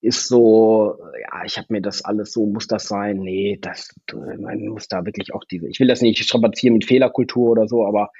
[0.00, 3.18] ist so, ja, ich habe mir das alles so, muss das sein?
[3.18, 7.50] Nee, das, man muss da wirklich auch diese, ich will das nicht strapazieren mit Fehlerkultur
[7.50, 8.10] oder so, aber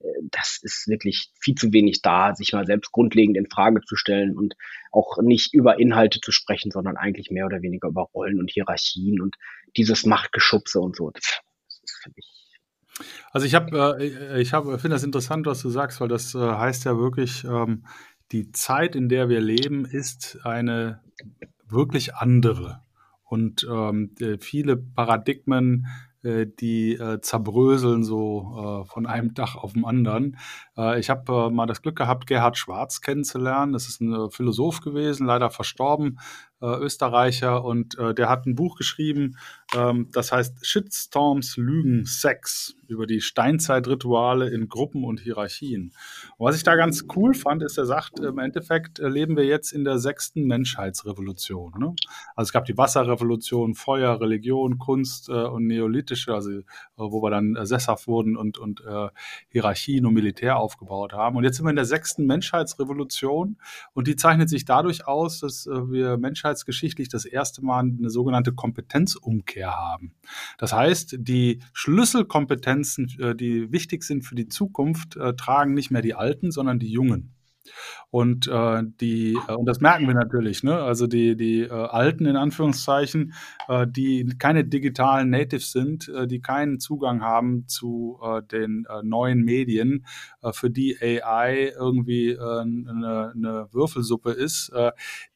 [0.00, 3.96] äh, das ist wirklich viel zu wenig da, sich mal selbst grundlegend in Frage zu
[3.96, 4.54] stellen und
[4.92, 9.20] auch nicht über Inhalte zu sprechen, sondern eigentlich mehr oder weniger über Rollen und Hierarchien
[9.20, 9.36] und
[9.76, 11.10] dieses Machtgeschubse und so.
[11.10, 11.40] Das
[11.82, 12.39] ist für mich
[13.32, 16.38] Also ich habe, äh, ich habe, finde das interessant, was du sagst, weil das äh,
[16.38, 17.84] heißt ja wirklich, ähm,
[18.32, 21.00] die Zeit, in der wir leben, ist eine
[21.66, 22.82] wirklich andere.
[23.24, 25.86] Und ähm, viele Paradigmen,
[26.22, 30.36] äh, die äh, zerbröseln so äh, von einem Dach auf dem anderen.
[30.80, 33.72] Äh, ich habe äh, mal das Glück gehabt, Gerhard Schwarz kennenzulernen.
[33.72, 36.18] Das ist ein äh, Philosoph gewesen, leider verstorben,
[36.62, 37.64] Österreicher.
[37.64, 39.38] Und der hat ein Buch geschrieben,
[39.74, 45.94] ähm, das heißt Shitstorms, Lügen, Sex über die Steinzeitrituale in Gruppen und Hierarchien.
[46.36, 49.72] Und was ich da ganz cool fand, ist, er sagt, im Endeffekt leben wir jetzt
[49.72, 51.72] in der sechsten Menschheitsrevolution.
[51.78, 51.94] Ne?
[52.36, 56.60] Also es gab die Wasserrevolution, Feuer, Religion, Kunst und neolithische, also
[56.96, 58.82] wo wir dann sesshaft wurden und, und
[59.48, 61.36] Hierarchien und Militär aufgebaut haben.
[61.36, 63.56] Und jetzt sind wir in der sechsten Menschheitsrevolution
[63.92, 68.52] und die zeichnet sich dadurch aus, dass äh, wir menschheitsgeschichtlich das erste Mal eine sogenannte
[68.52, 70.14] Kompetenzumkehr haben.
[70.58, 76.02] Das heißt, die Schlüsselkompetenzen, äh, die wichtig sind für die Zukunft, äh, tragen nicht mehr
[76.02, 77.34] die Alten, sondern die Jungen.
[78.10, 80.82] Und äh, die, äh, und das merken wir natürlich, ne?
[80.82, 83.34] Also die, die äh, Alten in Anführungszeichen,
[83.68, 89.42] äh, die keine digitalen Natives sind, äh, die keinen Zugang haben zu äh, den neuen
[89.42, 90.06] Medien,
[90.52, 94.72] für die AI irgendwie eine, eine Würfelsuppe ist.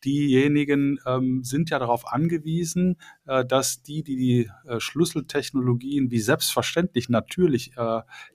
[0.05, 7.73] Diejenigen ähm, sind ja darauf angewiesen, dass die, die die Schlüsseltechnologien wie selbstverständlich natürlich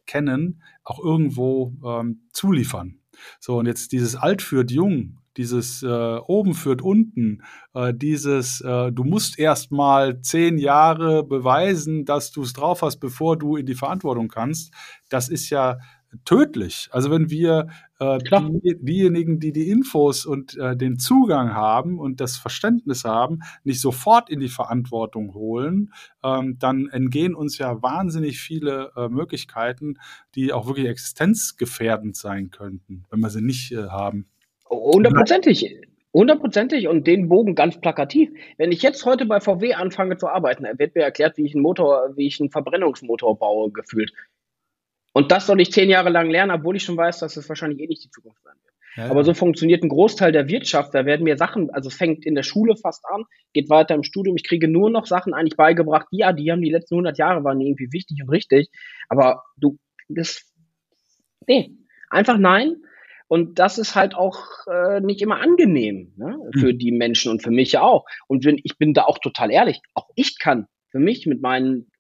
[0.06, 2.99] kennen, auch irgendwo ähm, zuliefern.
[3.39, 8.91] So, und jetzt dieses Alt führt Jung, dieses äh, oben führt unten, äh, dieses äh,
[8.91, 13.65] du musst erst mal zehn Jahre beweisen, dass du es drauf hast, bevor du in
[13.65, 14.73] die Verantwortung kannst,
[15.10, 15.77] das ist ja
[16.26, 16.89] tödlich.
[16.91, 17.67] Also wenn wir
[18.00, 23.39] äh, die, diejenigen, die die Infos und äh, den Zugang haben und das Verständnis haben,
[23.63, 25.93] nicht sofort in die Verantwortung holen,
[26.24, 29.98] ähm, dann entgehen uns ja wahnsinnig viele äh, Möglichkeiten,
[30.36, 34.28] die auch wirklich existenzgefährdend sein könnten, wenn wir sie nicht äh, haben.
[34.69, 35.76] Hundertprozentig.
[36.12, 38.32] Hundertprozentig und den Bogen ganz plakativ.
[38.58, 41.62] Wenn ich jetzt heute bei VW anfange zu arbeiten, wird mir erklärt, wie ich einen
[41.62, 44.12] Motor, wie ich einen Verbrennungsmotor baue, gefühlt.
[45.13, 47.80] Und das soll ich zehn Jahre lang lernen, obwohl ich schon weiß, dass es wahrscheinlich
[47.80, 48.69] eh nicht die Zukunft sein wird.
[48.95, 50.93] Ja, Aber so funktioniert ein Großteil der Wirtschaft.
[50.93, 54.04] Da werden mir Sachen, also es fängt in der Schule fast an, geht weiter im
[54.04, 54.36] Studium.
[54.36, 56.08] Ich kriege nur noch Sachen eigentlich beigebracht.
[56.12, 58.69] Ja, die haben die letzten 100 Jahre waren irgendwie wichtig und richtig.
[59.08, 59.78] Aber du,
[60.10, 60.52] das,
[61.48, 61.72] nee,
[62.10, 62.78] einfach nein.
[63.28, 66.39] Und das ist halt auch äh, nicht immer angenehm ne?
[66.60, 66.80] für mhm.
[66.80, 68.06] die Menschen und für mich ja auch.
[68.28, 69.82] Und wenn, ich bin da auch total ehrlich.
[69.93, 71.91] Auch ich kann für mich mit meinen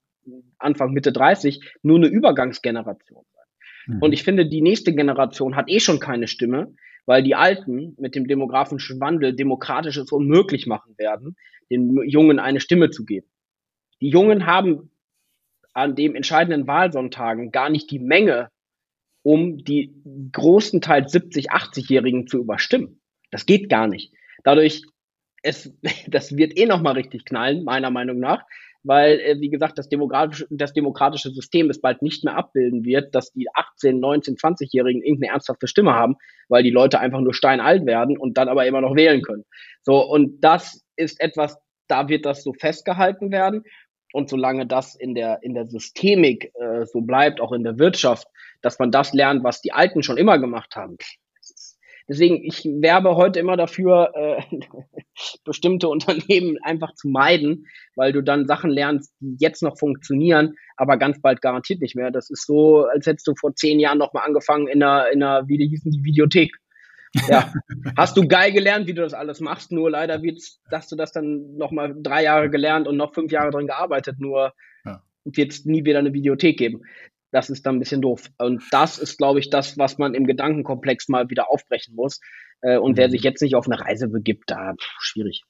[0.57, 3.95] Anfang, Mitte 30 nur eine Übergangsgeneration sein.
[3.95, 4.01] Mhm.
[4.01, 6.73] Und ich finde, die nächste Generation hat eh schon keine Stimme,
[7.05, 11.35] weil die Alten mit dem demografischen Wandel demokratisches unmöglich machen werden,
[11.69, 13.27] den Jungen eine Stimme zu geben.
[14.01, 14.91] Die Jungen haben
[15.73, 18.49] an dem entscheidenden Wahlsonntagen gar nicht die Menge,
[19.23, 19.93] um die
[20.31, 23.01] großenteils 70, 80-Jährigen zu überstimmen.
[23.31, 24.13] Das geht gar nicht.
[24.43, 24.83] Dadurch,
[25.43, 25.73] es,
[26.07, 28.43] das wird eh nochmal richtig knallen, meiner Meinung nach,
[28.83, 33.13] weil, äh, wie gesagt, das demokratische, das demokratische System es bald nicht mehr abbilden wird,
[33.13, 36.15] dass die 18, 19, 20-Jährigen irgendeine ernsthafte Stimme haben,
[36.47, 39.45] weil die Leute einfach nur steinalt werden und dann aber immer noch wählen können.
[39.81, 43.63] So, und das ist etwas, da wird das so festgehalten werden.
[44.11, 48.27] Und solange das in der, in der Systemik äh, so bleibt, auch in der Wirtschaft,
[48.61, 50.97] dass man das lernt, was die Alten schon immer gemacht haben,
[52.09, 54.41] Deswegen, ich werbe heute immer dafür, äh,
[55.45, 60.97] bestimmte Unternehmen einfach zu meiden, weil du dann Sachen lernst, die jetzt noch funktionieren, aber
[60.97, 62.09] ganz bald garantiert nicht mehr.
[62.09, 65.47] Das ist so, als hättest du vor zehn Jahren nochmal angefangen in einer, in einer,
[65.47, 66.55] wie hießen die Videothek.
[67.27, 67.53] Ja,
[67.97, 71.11] hast du geil gelernt, wie du das alles machst, nur leider wird's, dass du das
[71.11, 75.03] dann nochmal drei Jahre gelernt und noch fünf Jahre drin gearbeitet, nur ja.
[75.25, 76.81] wird es nie wieder eine Videothek geben
[77.31, 78.29] das ist dann ein bisschen doof.
[78.37, 82.19] Und das ist, glaube ich, das, was man im Gedankenkomplex mal wieder aufbrechen muss.
[82.61, 82.97] Äh, und mhm.
[82.97, 85.43] wer sich jetzt nicht auf eine Reise begibt, da pff, schwierig.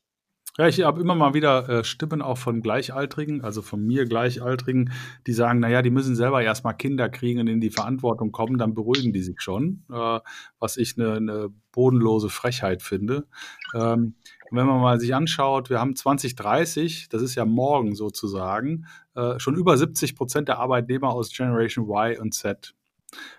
[0.59, 4.91] Ja, ich habe immer mal wieder äh, Stimmen auch von Gleichaltrigen, also von mir Gleichaltrigen,
[5.25, 8.73] die sagen, naja, die müssen selber erstmal Kinder kriegen und in die Verantwortung kommen, dann
[8.73, 10.19] beruhigen die sich schon, äh,
[10.59, 13.25] was ich eine, eine bodenlose Frechheit finde.
[13.73, 14.15] Ähm,
[14.51, 19.55] wenn man mal sich anschaut, wir haben 2030, das ist ja morgen sozusagen, äh, schon
[19.55, 22.75] über 70 Prozent der Arbeitnehmer aus Generation Y und Z.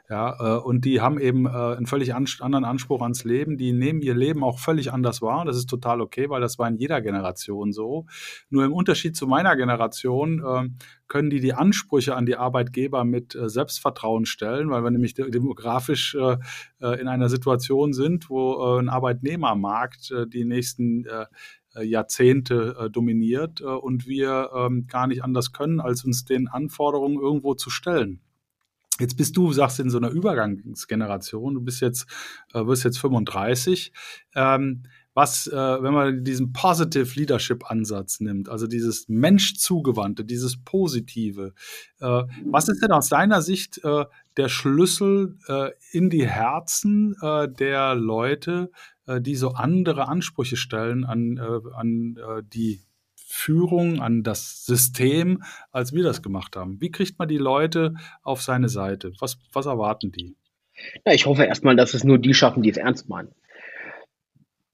[0.09, 3.57] Ja, äh, und die haben eben äh, einen völlig an, anderen Anspruch ans Leben.
[3.57, 5.45] Die nehmen ihr Leben auch völlig anders wahr.
[5.45, 8.07] Das ist total okay, weil das war in jeder Generation so.
[8.49, 10.69] Nur im Unterschied zu meiner Generation äh,
[11.07, 16.15] können die die Ansprüche an die Arbeitgeber mit äh, Selbstvertrauen stellen, weil wir nämlich demografisch
[16.15, 21.05] in einer Situation sind, wo ein Arbeitnehmermarkt die nächsten
[21.81, 27.71] Jahrzehnte dominiert und wir ähm, gar nicht anders können, als uns den Anforderungen irgendwo zu
[27.71, 28.21] stellen.
[29.01, 32.07] Jetzt bist du, sagst in so einer Übergangsgeneration, du bist jetzt,
[32.53, 33.93] äh, wirst jetzt 35.
[34.35, 34.83] Ähm,
[35.15, 41.53] was, äh, wenn man diesen Positive Leadership Ansatz nimmt, also dieses Menschzugewandte, dieses Positive,
[41.99, 44.05] äh, was ist denn aus deiner Sicht äh,
[44.37, 48.71] der Schlüssel äh, in die Herzen äh, der Leute,
[49.07, 51.39] äh, die so andere Ansprüche stellen an,
[51.75, 52.17] an
[52.53, 52.81] die
[53.33, 56.81] Führung, an das System, als wir das gemacht haben?
[56.81, 59.13] Wie kriegt man die Leute auf seine Seite?
[59.21, 60.37] Was, was erwarten die?
[61.07, 63.33] Ja, ich hoffe erstmal, dass es nur die schaffen, die es ernst meinen.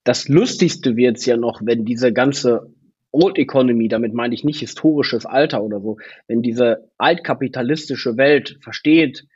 [0.04, 2.72] Das Lustigste wird es ja noch, wenn diese ganze
[3.12, 9.26] Old Economy, damit meine ich nicht historisches Alter oder so, wenn diese altkapitalistische Welt versteht,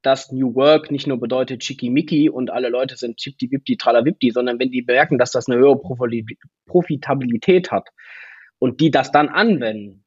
[0.00, 4.70] dass New Work nicht nur bedeutet Schickimicki und alle Leute sind Chipti-Wipti, Tralawipti, sondern wenn
[4.70, 5.78] die merken, dass das eine höhere
[6.66, 7.88] Profitabilität hat
[8.58, 10.04] und die das dann anwenden,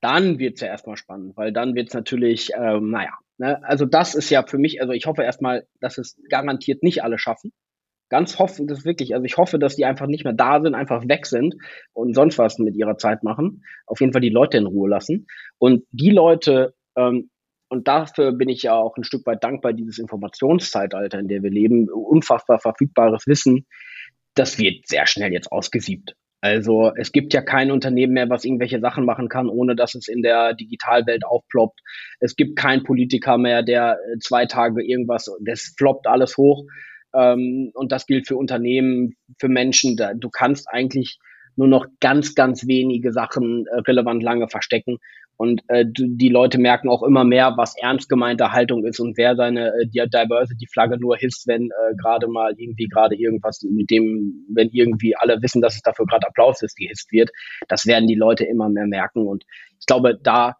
[0.00, 3.84] dann wird es ja erstmal spannend, weil dann wird es natürlich, ähm, naja, ne, also
[3.84, 7.52] das ist ja für mich, also ich hoffe erstmal, dass es garantiert nicht alle schaffen,
[8.08, 11.06] ganz hoffen, das wirklich, also ich hoffe, dass die einfach nicht mehr da sind, einfach
[11.08, 11.56] weg sind
[11.92, 13.64] und sonst was mit ihrer Zeit machen.
[13.86, 15.26] Auf jeden Fall die Leute in Ruhe lassen.
[15.58, 17.30] Und die Leute, ähm,
[17.68, 21.50] und dafür bin ich ja auch ein Stück weit dankbar, dieses Informationszeitalter, in der wir
[21.50, 23.66] leben, unfassbar verfügbares Wissen,
[24.34, 26.14] das wird sehr schnell jetzt ausgesiebt.
[26.40, 30.06] Also es gibt ja kein Unternehmen mehr, was irgendwelche Sachen machen kann, ohne dass es
[30.06, 31.80] in der Digitalwelt aufploppt.
[32.20, 36.64] Es gibt keinen Politiker mehr, der äh, zwei Tage irgendwas, das floppt alles hoch.
[37.14, 39.96] Ähm, und das gilt für Unternehmen, für Menschen.
[40.18, 41.18] Du kannst eigentlich
[41.56, 44.98] nur noch ganz, ganz wenige Sachen äh, relevant lange verstecken.
[45.38, 49.36] Und äh, die Leute merken auch immer mehr, was ernst gemeinte Haltung ist und wer
[49.36, 54.68] seine äh, Diversity-Flagge nur hisst, wenn äh, gerade mal irgendwie gerade irgendwas mit dem, wenn
[54.72, 57.30] irgendwie alle wissen, dass es dafür gerade Applaus ist, gehisst wird.
[57.68, 59.28] Das werden die Leute immer mehr merken.
[59.28, 59.44] Und
[59.78, 60.56] ich glaube, da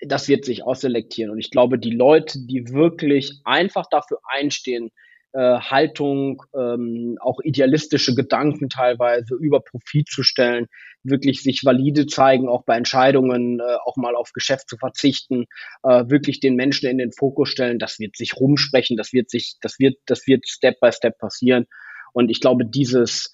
[0.00, 1.30] das wird sich ausselektieren.
[1.30, 4.90] Und ich glaube, die Leute, die wirklich einfach dafür einstehen,
[5.36, 10.66] äh, Haltung, ähm, auch idealistische Gedanken teilweise über Profit zu stellen,
[11.02, 15.44] wirklich sich valide zeigen, auch bei Entscheidungen äh, auch mal auf Geschäft zu verzichten,
[15.82, 19.56] äh, wirklich den Menschen in den Fokus stellen, das wird sich rumsprechen, das wird sich,
[19.60, 21.66] das wird, das wird Step by Step passieren.
[22.14, 23.30] Und ich glaube, dieses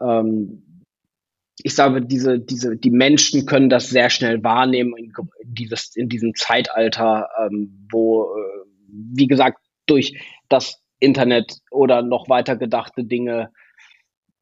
[0.00, 0.84] ähm,
[1.62, 5.12] ich sage, diese, diese, die Menschen können das sehr schnell wahrnehmen in,
[5.44, 12.56] dieses, in diesem Zeitalter, ähm, wo, äh, wie gesagt, durch das Internet oder noch weiter
[12.56, 13.50] gedachte Dinge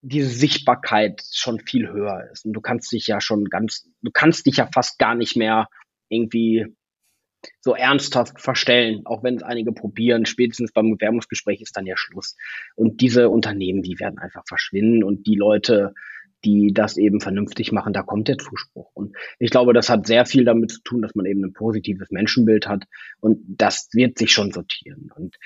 [0.02, 2.44] diese Sichtbarkeit schon viel höher ist.
[2.44, 5.68] Und du kannst dich ja schon ganz, du kannst dich ja fast gar nicht mehr
[6.08, 6.66] irgendwie
[7.60, 10.26] so ernsthaft verstellen, auch wenn es einige probieren.
[10.26, 12.36] Spätestens beim Bewerbungsgespräch ist dann ja Schluss.
[12.74, 15.94] Und diese Unternehmen, die werden einfach verschwinden und die Leute,
[16.44, 18.90] die das eben vernünftig machen, da kommt der Zuspruch.
[18.94, 22.10] Und ich glaube, das hat sehr viel damit zu tun, dass man eben ein positives
[22.10, 22.84] Menschenbild hat
[23.20, 25.10] und das wird sich schon sortieren.
[25.14, 25.36] Und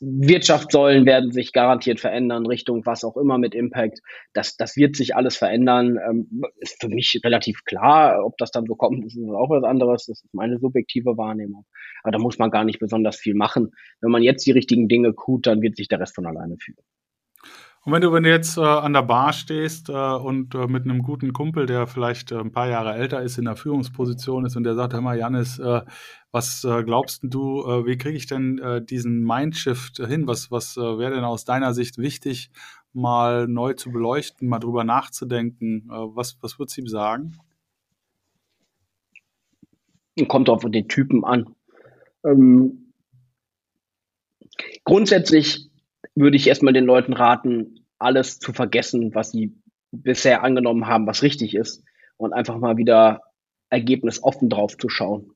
[0.00, 4.00] Wirtschaftssäulen werden sich garantiert verändern, Richtung was auch immer mit Impact.
[4.32, 5.98] Das, das wird sich alles verändern.
[6.08, 8.24] Ähm, ist für mich relativ klar.
[8.24, 10.06] Ob das dann so kommt, ist auch was anderes.
[10.06, 11.64] Das ist meine subjektive Wahrnehmung.
[12.02, 13.72] Aber da muss man gar nicht besonders viel machen.
[14.00, 16.82] Wenn man jetzt die richtigen Dinge tut, dann wird sich der Rest von alleine fügen.
[17.88, 20.84] Und wenn du, wenn du jetzt äh, an der Bar stehst äh, und äh, mit
[20.84, 24.56] einem guten Kumpel, der vielleicht äh, ein paar Jahre älter ist, in der Führungsposition ist
[24.56, 25.80] und der sagt, hör mal, Janis, äh,
[26.30, 30.26] was äh, glaubst du, wie kriege ich denn diesen Mindshift hin?
[30.26, 32.50] Was, was wäre denn aus deiner Sicht wichtig,
[32.92, 35.84] mal neu zu beleuchten, mal drüber nachzudenken?
[35.88, 37.38] was, was würdest du ihm sagen?
[40.26, 41.54] Kommt auf den Typen an.
[42.24, 42.92] Ähm,
[44.84, 45.70] grundsätzlich
[46.14, 49.54] würde ich erstmal den Leuten raten, alles zu vergessen, was sie
[49.90, 51.82] bisher angenommen haben, was richtig ist
[52.16, 53.22] und einfach mal wieder
[53.70, 55.32] ergebnisoffen drauf zu schauen,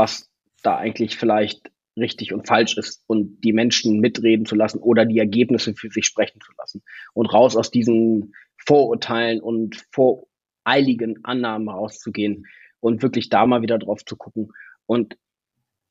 [0.00, 0.30] was
[0.62, 5.18] da eigentlich vielleicht richtig und falsch ist und die Menschen mitreden zu lassen oder die
[5.18, 6.82] Ergebnisse für sich sprechen zu lassen
[7.12, 12.46] und raus aus diesen Vorurteilen und voreiligen Annahmen rauszugehen
[12.80, 14.52] und wirklich da mal wieder drauf zu gucken.
[14.86, 15.18] Und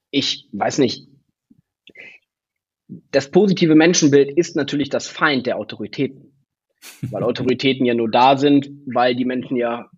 [0.09, 1.07] ich weiß nicht,
[3.11, 6.33] das positive Menschenbild ist natürlich das Feind der Autoritäten.
[7.01, 9.91] Weil Autoritäten ja nur da sind, weil die Menschen ja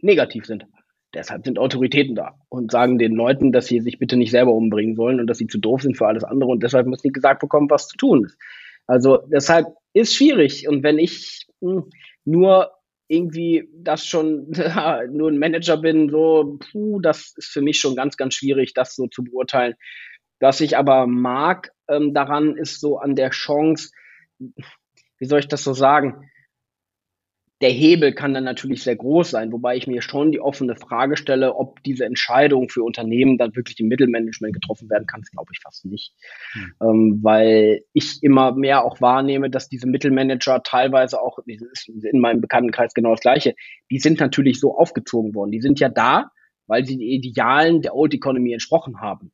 [0.00, 0.66] negativ sind.
[1.14, 4.96] Deshalb sind Autoritäten da und sagen den Leuten, dass sie sich bitte nicht selber umbringen
[4.96, 7.40] sollen und dass sie zu doof sind für alles andere und deshalb müssen die gesagt
[7.40, 8.36] bekommen, was zu tun ist.
[8.86, 11.84] Also deshalb ist schwierig und wenn ich hm,
[12.24, 12.70] nur
[13.08, 14.50] irgendwie das schon
[15.10, 18.96] nur ein Manager bin, so, puh, das ist für mich schon ganz, ganz schwierig, das
[18.96, 19.74] so zu beurteilen.
[20.40, 23.90] Was ich aber mag ähm, daran, ist so an der Chance,
[24.38, 26.28] wie soll ich das so sagen?
[27.60, 31.16] Der Hebel kann dann natürlich sehr groß sein, wobei ich mir schon die offene Frage
[31.16, 35.52] stelle, ob diese Entscheidung für Unternehmen dann wirklich im Mittelmanagement getroffen werden kann, das glaube
[35.52, 36.12] ich fast nicht.
[36.52, 36.74] Hm.
[36.82, 42.40] Ähm, weil ich immer mehr auch wahrnehme, dass diese Mittelmanager teilweise auch, ist in meinem
[42.40, 43.54] Bekanntenkreis genau das Gleiche,
[43.90, 45.52] die sind natürlich so aufgezogen worden.
[45.52, 46.30] Die sind ja da,
[46.66, 49.32] weil sie den Idealen der Old Economy entsprochen haben.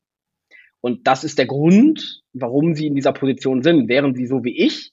[0.82, 3.88] Und das ist der Grund, warum sie in dieser Position sind.
[3.88, 4.92] Wären sie so wie ich,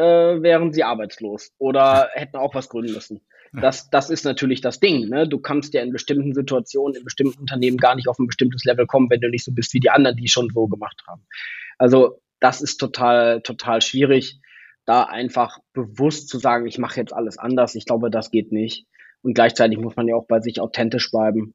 [0.00, 3.20] äh, wären sie arbeitslos oder hätten auch was gründen müssen.
[3.52, 5.08] Das, das ist natürlich das Ding.
[5.08, 5.28] Ne?
[5.28, 8.86] Du kannst ja in bestimmten Situationen, in bestimmten Unternehmen gar nicht auf ein bestimmtes Level
[8.86, 11.22] kommen, wenn du nicht so bist wie die anderen, die schon so gemacht haben.
[11.76, 14.40] Also das ist total, total schwierig,
[14.86, 17.74] da einfach bewusst zu sagen, ich mache jetzt alles anders.
[17.74, 18.86] Ich glaube, das geht nicht.
[19.22, 21.54] Und gleichzeitig muss man ja auch bei sich authentisch bleiben.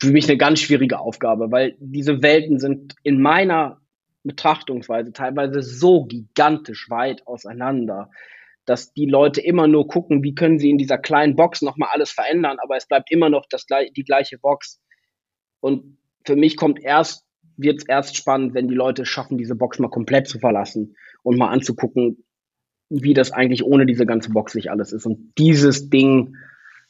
[0.00, 3.81] Für mich eine ganz schwierige Aufgabe, weil diese Welten sind in meiner
[4.24, 8.10] Betrachtungsweise teilweise so gigantisch weit auseinander,
[8.64, 12.10] dass die Leute immer nur gucken, wie können sie in dieser kleinen Box nochmal alles
[12.12, 14.80] verändern, aber es bleibt immer noch das, die gleiche Box.
[15.60, 17.24] Und für mich kommt erst,
[17.56, 21.36] wird es erst spannend, wenn die Leute schaffen, diese Box mal komplett zu verlassen und
[21.38, 22.24] mal anzugucken,
[22.88, 25.06] wie das eigentlich ohne diese ganze Box sich alles ist.
[25.06, 26.36] Und dieses Ding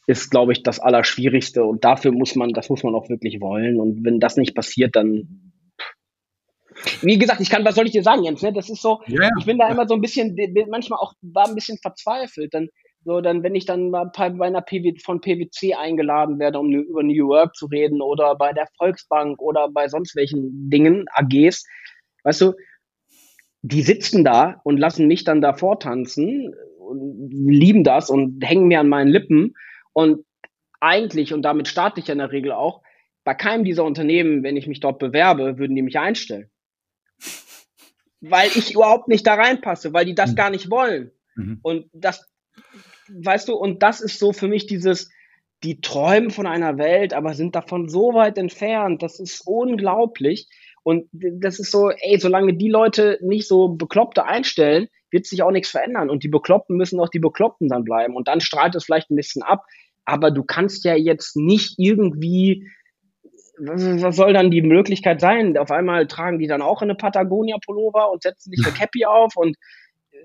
[0.07, 1.65] ist, glaube ich, das Allerschwierigste.
[1.65, 3.81] Und dafür muss man, das muss man auch wirklich wollen.
[3.81, 5.52] Und wenn das nicht passiert, dann
[7.03, 8.43] wie gesagt, ich kann, was soll ich dir sagen, Jens?
[8.43, 8.53] Ne?
[8.53, 9.29] Das ist so, yeah.
[9.39, 10.37] ich bin da immer so ein bisschen,
[10.69, 12.55] manchmal auch war ein bisschen verzweifelt.
[12.55, 12.69] Dann,
[13.05, 17.03] so, dann, wenn ich dann mal bei einer PW, von PwC eingeladen werde, um über
[17.03, 21.65] New Work zu reden oder bei der Volksbank oder bei sonst welchen Dingen, AGs,
[22.25, 22.53] weißt du,
[23.63, 28.81] die sitzen da und lassen mich dann davor tanzen und lieben das und hängen mir
[28.81, 29.55] an meinen Lippen
[29.93, 30.25] und
[30.81, 32.83] eigentlich, und damit starte ich ja in der Regel auch,
[33.25, 36.52] bei keinem dieser Unternehmen, wenn ich mich dort bewerbe, würden die mich einstellen
[38.23, 40.37] weil ich überhaupt nicht da reinpasse, weil die das mhm.
[40.37, 41.11] gar nicht wollen.
[41.35, 41.59] Mhm.
[41.63, 42.25] Und das,
[43.09, 45.11] weißt du, und das ist so für mich dieses,
[45.65, 49.03] die träumen von einer Welt, aber sind davon so weit entfernt.
[49.03, 50.49] Das ist unglaublich.
[50.85, 55.51] Und das ist so, ey, solange die Leute nicht so Bekloppte einstellen, wird sich auch
[55.51, 56.09] nichts verändern.
[56.09, 58.17] Und die Bekloppten müssen auch die Bekloppten dann bleiben.
[58.17, 59.65] Und dann strahlt es vielleicht ein bisschen ab.
[60.05, 62.69] Aber du kannst ja jetzt nicht irgendwie
[63.59, 65.57] was soll dann die Möglichkeit sein?
[65.59, 69.57] Auf einmal tragen die dann auch eine Patagonia-Pullover und setzen sich eine Cappy auf und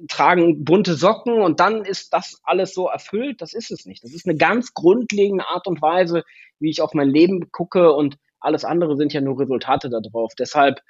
[0.07, 3.41] tragen bunte Socken und dann ist das alles so erfüllt.
[3.41, 4.03] Das ist es nicht.
[4.03, 6.23] Das ist eine ganz grundlegende Art und Weise,
[6.59, 10.34] wie ich auf mein Leben gucke und alles andere sind ja nur Resultate darauf.
[10.36, 10.82] Deshalb,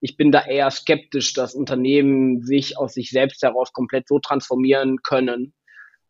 [0.00, 5.02] ich bin da eher skeptisch, dass Unternehmen sich aus sich selbst heraus komplett so transformieren
[5.02, 5.52] können,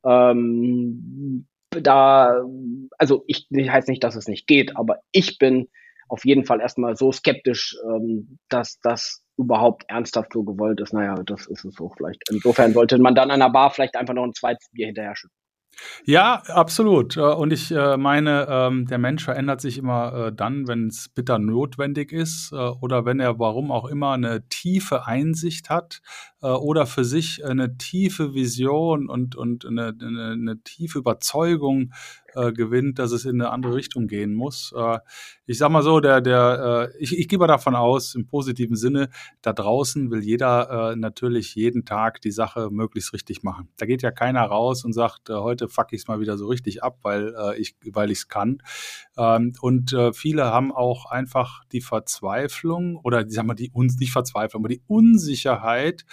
[0.04, 1.46] ähm,
[1.80, 2.44] da,
[2.98, 5.68] also ich, ich heißt nicht, dass es nicht geht, aber ich bin
[6.08, 10.92] auf jeden Fall erstmal so skeptisch, ähm, dass das überhaupt ernsthaft so gewollt ist.
[10.92, 12.22] Naja, das ist es so vielleicht.
[12.30, 15.41] Insofern sollte man dann an der Bar vielleicht einfach noch ein zweites Bier hinterher schütten.
[16.04, 17.16] Ja, absolut.
[17.16, 21.08] Äh, und ich äh, meine, ähm, der Mensch verändert sich immer äh, dann, wenn es
[21.08, 26.02] bitter notwendig ist oder wenn er, warum auch immer, eine tiefe Einsicht hat
[26.40, 31.92] oder für sich eine tiefe Vision und, und eine, eine, eine tiefe Überzeugung
[32.34, 34.72] äh, gewinnt, dass es in eine andere Richtung gehen muss.
[34.76, 34.98] Äh,
[35.46, 38.76] ich sag mal so, der, der, äh, ich, ich gehe mal davon aus, im positiven
[38.76, 39.08] Sinne,
[39.42, 43.68] da draußen will jeder äh, natürlich jeden Tag die Sache möglichst richtig machen.
[43.76, 46.46] Da geht ja keiner raus und sagt, äh, heute fuck ich es mal wieder so
[46.46, 48.58] richtig ab, weil äh, ich weil ich es kann.
[49.16, 53.98] Ähm, und äh, viele haben auch einfach die Verzweiflung oder die, sagen wir, die uns
[53.98, 56.04] nicht Verzweiflung, aber die Unsicherheit,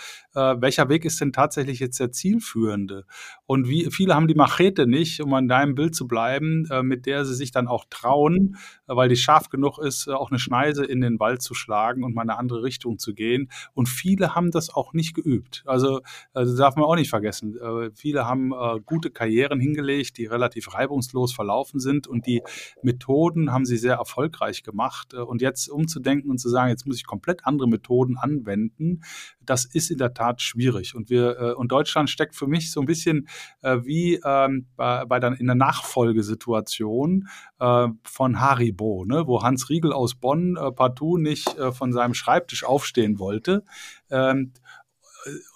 [0.59, 3.05] welcher Weg ist denn tatsächlich jetzt der zielführende?
[3.45, 7.05] Und wie viele haben die Machete nicht, um an deinem Bild zu bleiben, äh, mit
[7.05, 10.39] der sie sich dann auch trauen, äh, weil die scharf genug ist, äh, auch eine
[10.39, 13.49] Schneise in den Wald zu schlagen und mal eine andere Richtung zu gehen.
[13.73, 15.63] Und viele haben das auch nicht geübt.
[15.65, 16.01] Also
[16.33, 17.57] das darf man auch nicht vergessen.
[17.95, 18.53] viele haben
[18.85, 22.41] gute Karrieren hingelegt, die relativ reibungslos verlaufen sind und die
[22.83, 25.13] Methoden haben sie sehr erfolgreich gemacht.
[25.13, 29.01] und jetzt umzudenken und zu sagen, jetzt muss ich komplett andere Methoden anwenden,
[29.49, 30.95] das ist in der Tat schwierig.
[30.95, 33.27] Und wir und Deutschland steckt für mich so ein bisschen
[33.61, 37.27] wie ähm, bei, bei der, in der Nachfolgesituation
[37.59, 42.13] äh, von Haribo, ne, wo Hans Riegel aus Bonn äh, partout nicht äh, von seinem
[42.13, 43.63] Schreibtisch aufstehen wollte.
[44.09, 44.53] Ähm,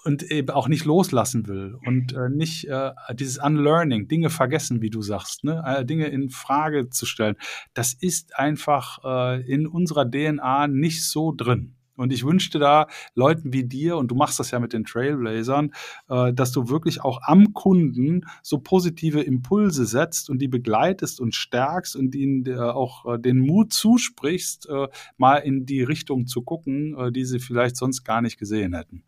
[0.04, 4.90] und eben auch nicht loslassen will und äh, nicht äh, dieses Unlearning, Dinge vergessen, wie
[4.90, 5.62] du sagst, ne?
[5.66, 7.36] Äh, Dinge in Frage zu stellen,
[7.72, 11.76] das ist einfach äh, in unserer DNA nicht so drin.
[11.96, 15.72] Und ich wünschte da Leuten wie dir, und du machst das ja mit den Trailblazern,
[16.08, 21.34] äh, dass du wirklich auch am Kunden so positive Impulse setzt und die begleitest und
[21.34, 26.42] stärkst und ihnen äh, auch äh, den Mut zusprichst, äh, mal in die Richtung zu
[26.42, 29.04] gucken, äh, die sie vielleicht sonst gar nicht gesehen hätten.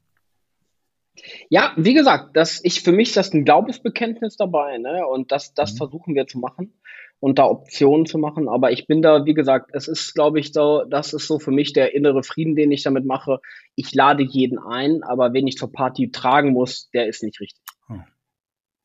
[1.49, 5.07] Ja, wie gesagt, das, ich, für mich ist das ein Glaubensbekenntnis dabei, ne?
[5.07, 5.77] Und das, das mhm.
[5.79, 6.75] versuchen wir zu machen
[7.21, 8.49] und da Optionen zu machen.
[8.49, 11.51] Aber ich bin da, wie gesagt, es ist, glaube ich, so, das ist so für
[11.51, 13.41] mich der innere Frieden, den ich damit mache.
[13.75, 17.63] Ich lade jeden ein, aber wen ich zur Party tragen muss, der ist nicht richtig.
[17.87, 18.05] Hm.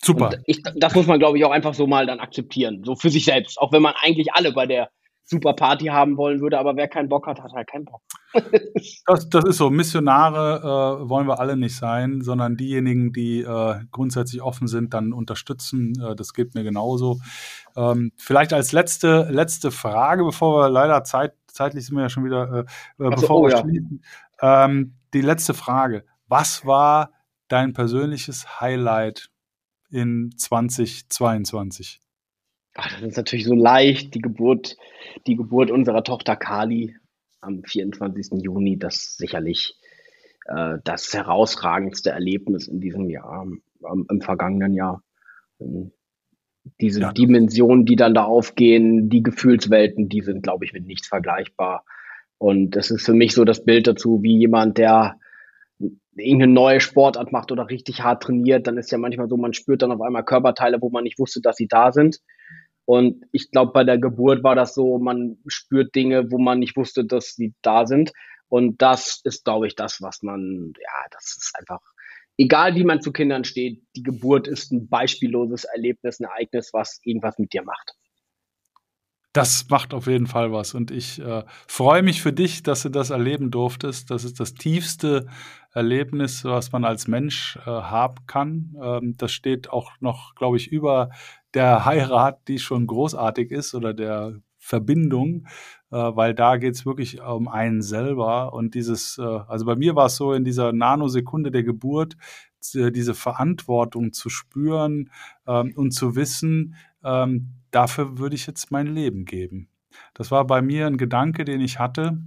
[0.03, 0.31] Super.
[0.45, 3.25] Ich, das muss man, glaube ich, auch einfach so mal dann akzeptieren, so für sich
[3.25, 3.59] selbst.
[3.59, 4.89] Auch wenn man eigentlich alle bei der
[5.31, 8.01] super Party haben wollen würde, aber wer keinen Bock hat, hat halt keinen Bock.
[9.05, 9.69] das, das ist so.
[9.69, 10.59] Missionare
[11.03, 15.93] äh, wollen wir alle nicht sein, sondern diejenigen, die äh, grundsätzlich offen sind, dann unterstützen.
[16.01, 17.19] Äh, das geht mir genauso.
[17.75, 22.25] Ähm, vielleicht als letzte, letzte Frage, bevor wir leider Zeit, zeitlich sind wir ja schon
[22.25, 22.65] wieder,
[22.99, 23.59] äh, äh bevor oh, wir ja.
[23.59, 24.03] schließen.
[24.41, 26.05] Ähm, die letzte Frage.
[26.27, 27.11] Was war
[27.47, 29.29] dein persönliches Highlight
[29.89, 32.01] in 2022?
[32.75, 34.77] Ach, das ist natürlich so leicht, die Geburt,
[35.27, 36.95] die Geburt unserer Tochter Kali
[37.41, 38.41] am 24.
[38.43, 39.75] Juni, das sicherlich
[40.45, 45.03] äh, das herausragendste Erlebnis in diesem Jahr, ähm, im vergangenen Jahr.
[45.59, 45.91] Ähm,
[46.79, 47.11] diese ja.
[47.11, 51.85] Dimensionen, die dann da aufgehen, die Gefühlswelten, die sind, glaube ich, mit nichts vergleichbar.
[52.37, 55.19] Und das ist für mich so das Bild dazu, wie jemand, der
[56.15, 59.81] irgendeine neue Sportart macht oder richtig hart trainiert, dann ist ja manchmal so, man spürt
[59.81, 62.19] dann auf einmal Körperteile, wo man nicht wusste, dass sie da sind.
[62.91, 66.75] Und ich glaube, bei der Geburt war das so, man spürt Dinge, wo man nicht
[66.75, 68.11] wusste, dass sie da sind.
[68.49, 71.79] Und das ist, glaube ich, das, was man, ja, das ist einfach,
[72.35, 76.99] egal wie man zu Kindern steht, die Geburt ist ein beispielloses Erlebnis, ein Ereignis, was
[77.05, 77.93] irgendwas mit dir macht.
[79.33, 80.73] Das macht auf jeden Fall was.
[80.73, 84.11] Und ich äh, freue mich für dich, dass du das erleben durftest.
[84.11, 85.27] Das ist das tiefste
[85.73, 88.75] Erlebnis, was man als Mensch äh, haben kann.
[88.81, 91.11] Ähm, das steht auch noch, glaube ich, über
[91.53, 95.47] der Heirat, die schon großartig ist, oder der Verbindung,
[95.91, 98.53] äh, weil da geht es wirklich um einen selber.
[98.53, 102.17] Und dieses, äh, also bei mir war es so in dieser Nanosekunde der Geburt,
[102.73, 105.09] diese Verantwortung zu spüren
[105.47, 109.69] ähm, und zu wissen, ähm, dafür würde ich jetzt mein Leben geben.
[110.13, 112.21] Das war bei mir ein Gedanke, den ich hatte,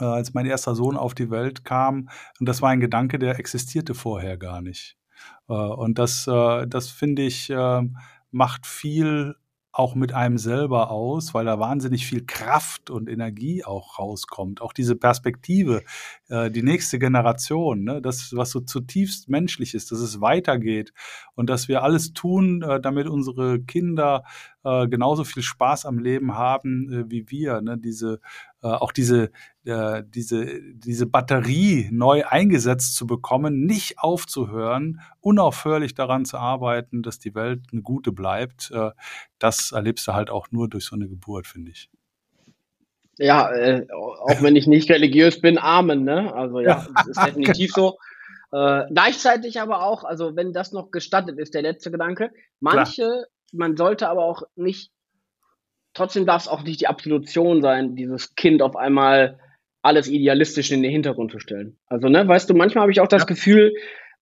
[0.00, 2.08] äh, als mein erster Sohn auf die Welt kam.
[2.40, 4.96] Und das war ein Gedanke, der existierte vorher gar nicht.
[5.48, 7.82] Äh, und das, äh, das finde ich, äh,
[8.30, 9.36] macht viel
[9.74, 14.62] auch mit einem selber aus, weil da wahnsinnig viel Kraft und Energie auch rauskommt.
[14.62, 15.82] Auch diese Perspektive,
[16.28, 18.00] äh, die nächste Generation, ne?
[18.00, 20.92] das, was so zutiefst menschlich ist, dass es weitergeht
[21.34, 24.24] und dass wir alles tun, äh, damit unsere Kinder
[24.64, 27.60] äh, genauso viel Spaß am Leben haben äh, wie wir.
[27.60, 27.76] Ne?
[27.76, 28.20] Diese,
[28.62, 29.30] äh, auch diese,
[29.66, 37.34] diese, diese Batterie neu eingesetzt zu bekommen, nicht aufzuhören, unaufhörlich daran zu arbeiten, dass die
[37.34, 38.70] Welt eine gute bleibt,
[39.38, 41.88] das erlebst du halt auch nur durch so eine Geburt, finde ich.
[43.18, 46.34] Ja, äh, auch wenn ich nicht religiös bin, Amen, ne?
[46.34, 47.98] Also ja, das ist definitiv so.
[48.52, 53.24] Äh, gleichzeitig aber auch, also wenn das noch gestattet ist, der letzte Gedanke, manche Klar
[53.54, 54.90] man sollte aber auch nicht,
[55.94, 59.38] trotzdem darf es auch nicht die Absolution sein, dieses Kind auf einmal
[59.82, 61.78] alles idealistisch in den Hintergrund zu stellen.
[61.86, 63.26] Also, ne, weißt du, manchmal habe ich auch das ja.
[63.26, 63.74] Gefühl,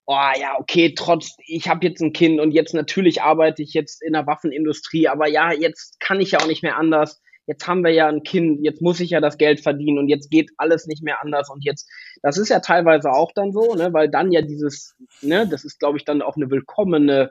[0.07, 4.03] oh ja, okay, trotz, ich habe jetzt ein Kind und jetzt natürlich arbeite ich jetzt
[4.03, 7.23] in der Waffenindustrie, aber ja, jetzt kann ich ja auch nicht mehr anders.
[7.47, 10.31] Jetzt haben wir ja ein Kind, jetzt muss ich ja das Geld verdienen und jetzt
[10.31, 11.89] geht alles nicht mehr anders und jetzt,
[12.23, 15.81] das ist ja teilweise auch dann so, ne, weil dann ja dieses, ne, das ist,
[15.81, 17.31] glaube ich, dann auch eine willkommene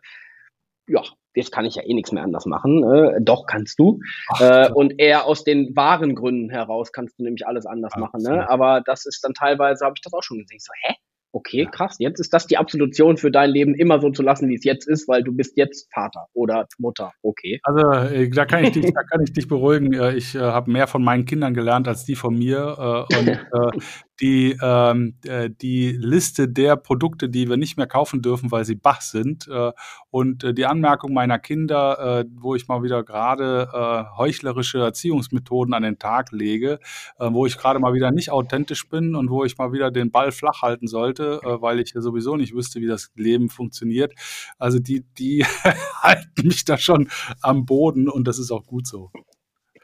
[0.87, 1.03] ja,
[1.33, 2.83] jetzt kann ich ja eh nichts mehr anders machen.
[2.83, 3.99] Äh, doch, kannst du.
[4.29, 8.13] Ach, äh, und eher aus den wahren Gründen heraus kannst du nämlich alles anders Absolut.
[8.13, 8.23] machen.
[8.23, 8.49] Ne?
[8.49, 10.57] Aber das ist dann teilweise, habe ich das auch schon gesehen.
[10.57, 10.95] Ich so, hä?
[11.31, 14.55] Okay, krass, jetzt ist das die Absolution für dein Leben immer so zu lassen, wie
[14.55, 17.59] es jetzt ist, weil du bist jetzt Vater oder Mutter, okay.
[17.63, 19.93] Also äh, da kann ich dich, da kann ich dich beruhigen.
[19.93, 23.07] Äh, ich äh, habe mehr von meinen Kindern gelernt als die von mir.
[23.09, 23.79] Äh, und äh,
[24.21, 28.75] die, ähm, äh, die Liste der Produkte, die wir nicht mehr kaufen dürfen, weil sie
[28.75, 29.47] Bach sind.
[29.47, 29.71] Äh,
[30.11, 35.73] und äh, die Anmerkung meiner Kinder, äh, wo ich mal wieder gerade äh, heuchlerische Erziehungsmethoden
[35.73, 36.79] an den Tag lege,
[37.19, 40.11] äh, wo ich gerade mal wieder nicht authentisch bin und wo ich mal wieder den
[40.11, 44.13] Ball flach halten sollte, weil ich ja sowieso nicht wüsste, wie das Leben funktioniert.
[44.59, 45.45] Also die, die
[46.01, 47.09] halten mich da schon
[47.41, 49.11] am Boden und das ist auch gut so.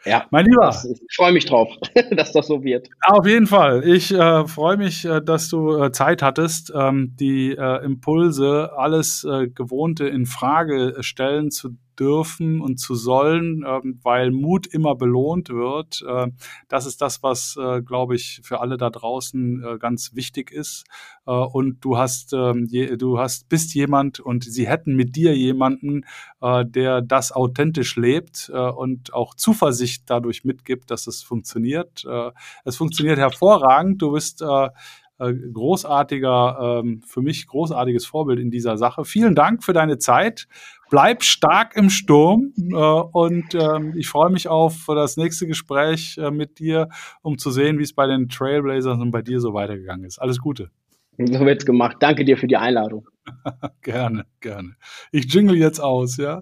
[0.08, 0.70] Ja, mein Lieber.
[0.70, 1.70] ich freue mich drauf,
[2.12, 2.90] dass das so wird.
[3.06, 3.84] Auf jeden Fall.
[3.86, 9.26] Ich äh, freue mich, äh, dass du äh, Zeit hattest, ähm, die äh, Impulse, alles
[9.26, 15.50] äh, Gewohnte in Frage stellen zu dürfen und zu sollen, ähm, weil Mut immer belohnt
[15.50, 16.04] wird.
[16.08, 16.28] Äh,
[16.68, 20.86] das ist das, was, äh, glaube ich, für alle da draußen äh, ganz wichtig ist.
[21.26, 26.06] Äh, und du hast, ähm, du hast, bist jemand und sie hätten mit dir jemanden,
[26.42, 32.06] der das authentisch lebt und auch Zuversicht dadurch mitgibt, dass es funktioniert.
[32.64, 34.02] es funktioniert hervorragend.
[34.02, 34.44] Du bist
[35.20, 39.04] großartiger, ähm, für mich großartiges Vorbild in dieser Sache.
[39.04, 40.48] Vielen Dank für deine Zeit.
[40.90, 46.32] Bleib stark im Sturm äh, und ähm, ich freue mich auf das nächste Gespräch äh,
[46.32, 46.90] mit dir,
[47.22, 50.20] um zu sehen, wie es bei den Trailblazers und bei dir so weitergegangen ist.
[50.20, 50.72] Alles Gute.
[51.18, 51.98] So wird's gemacht.
[52.00, 53.08] Danke dir für die Einladung.
[53.82, 54.76] gerne, gerne.
[55.12, 56.42] Ich jingle jetzt aus, ja.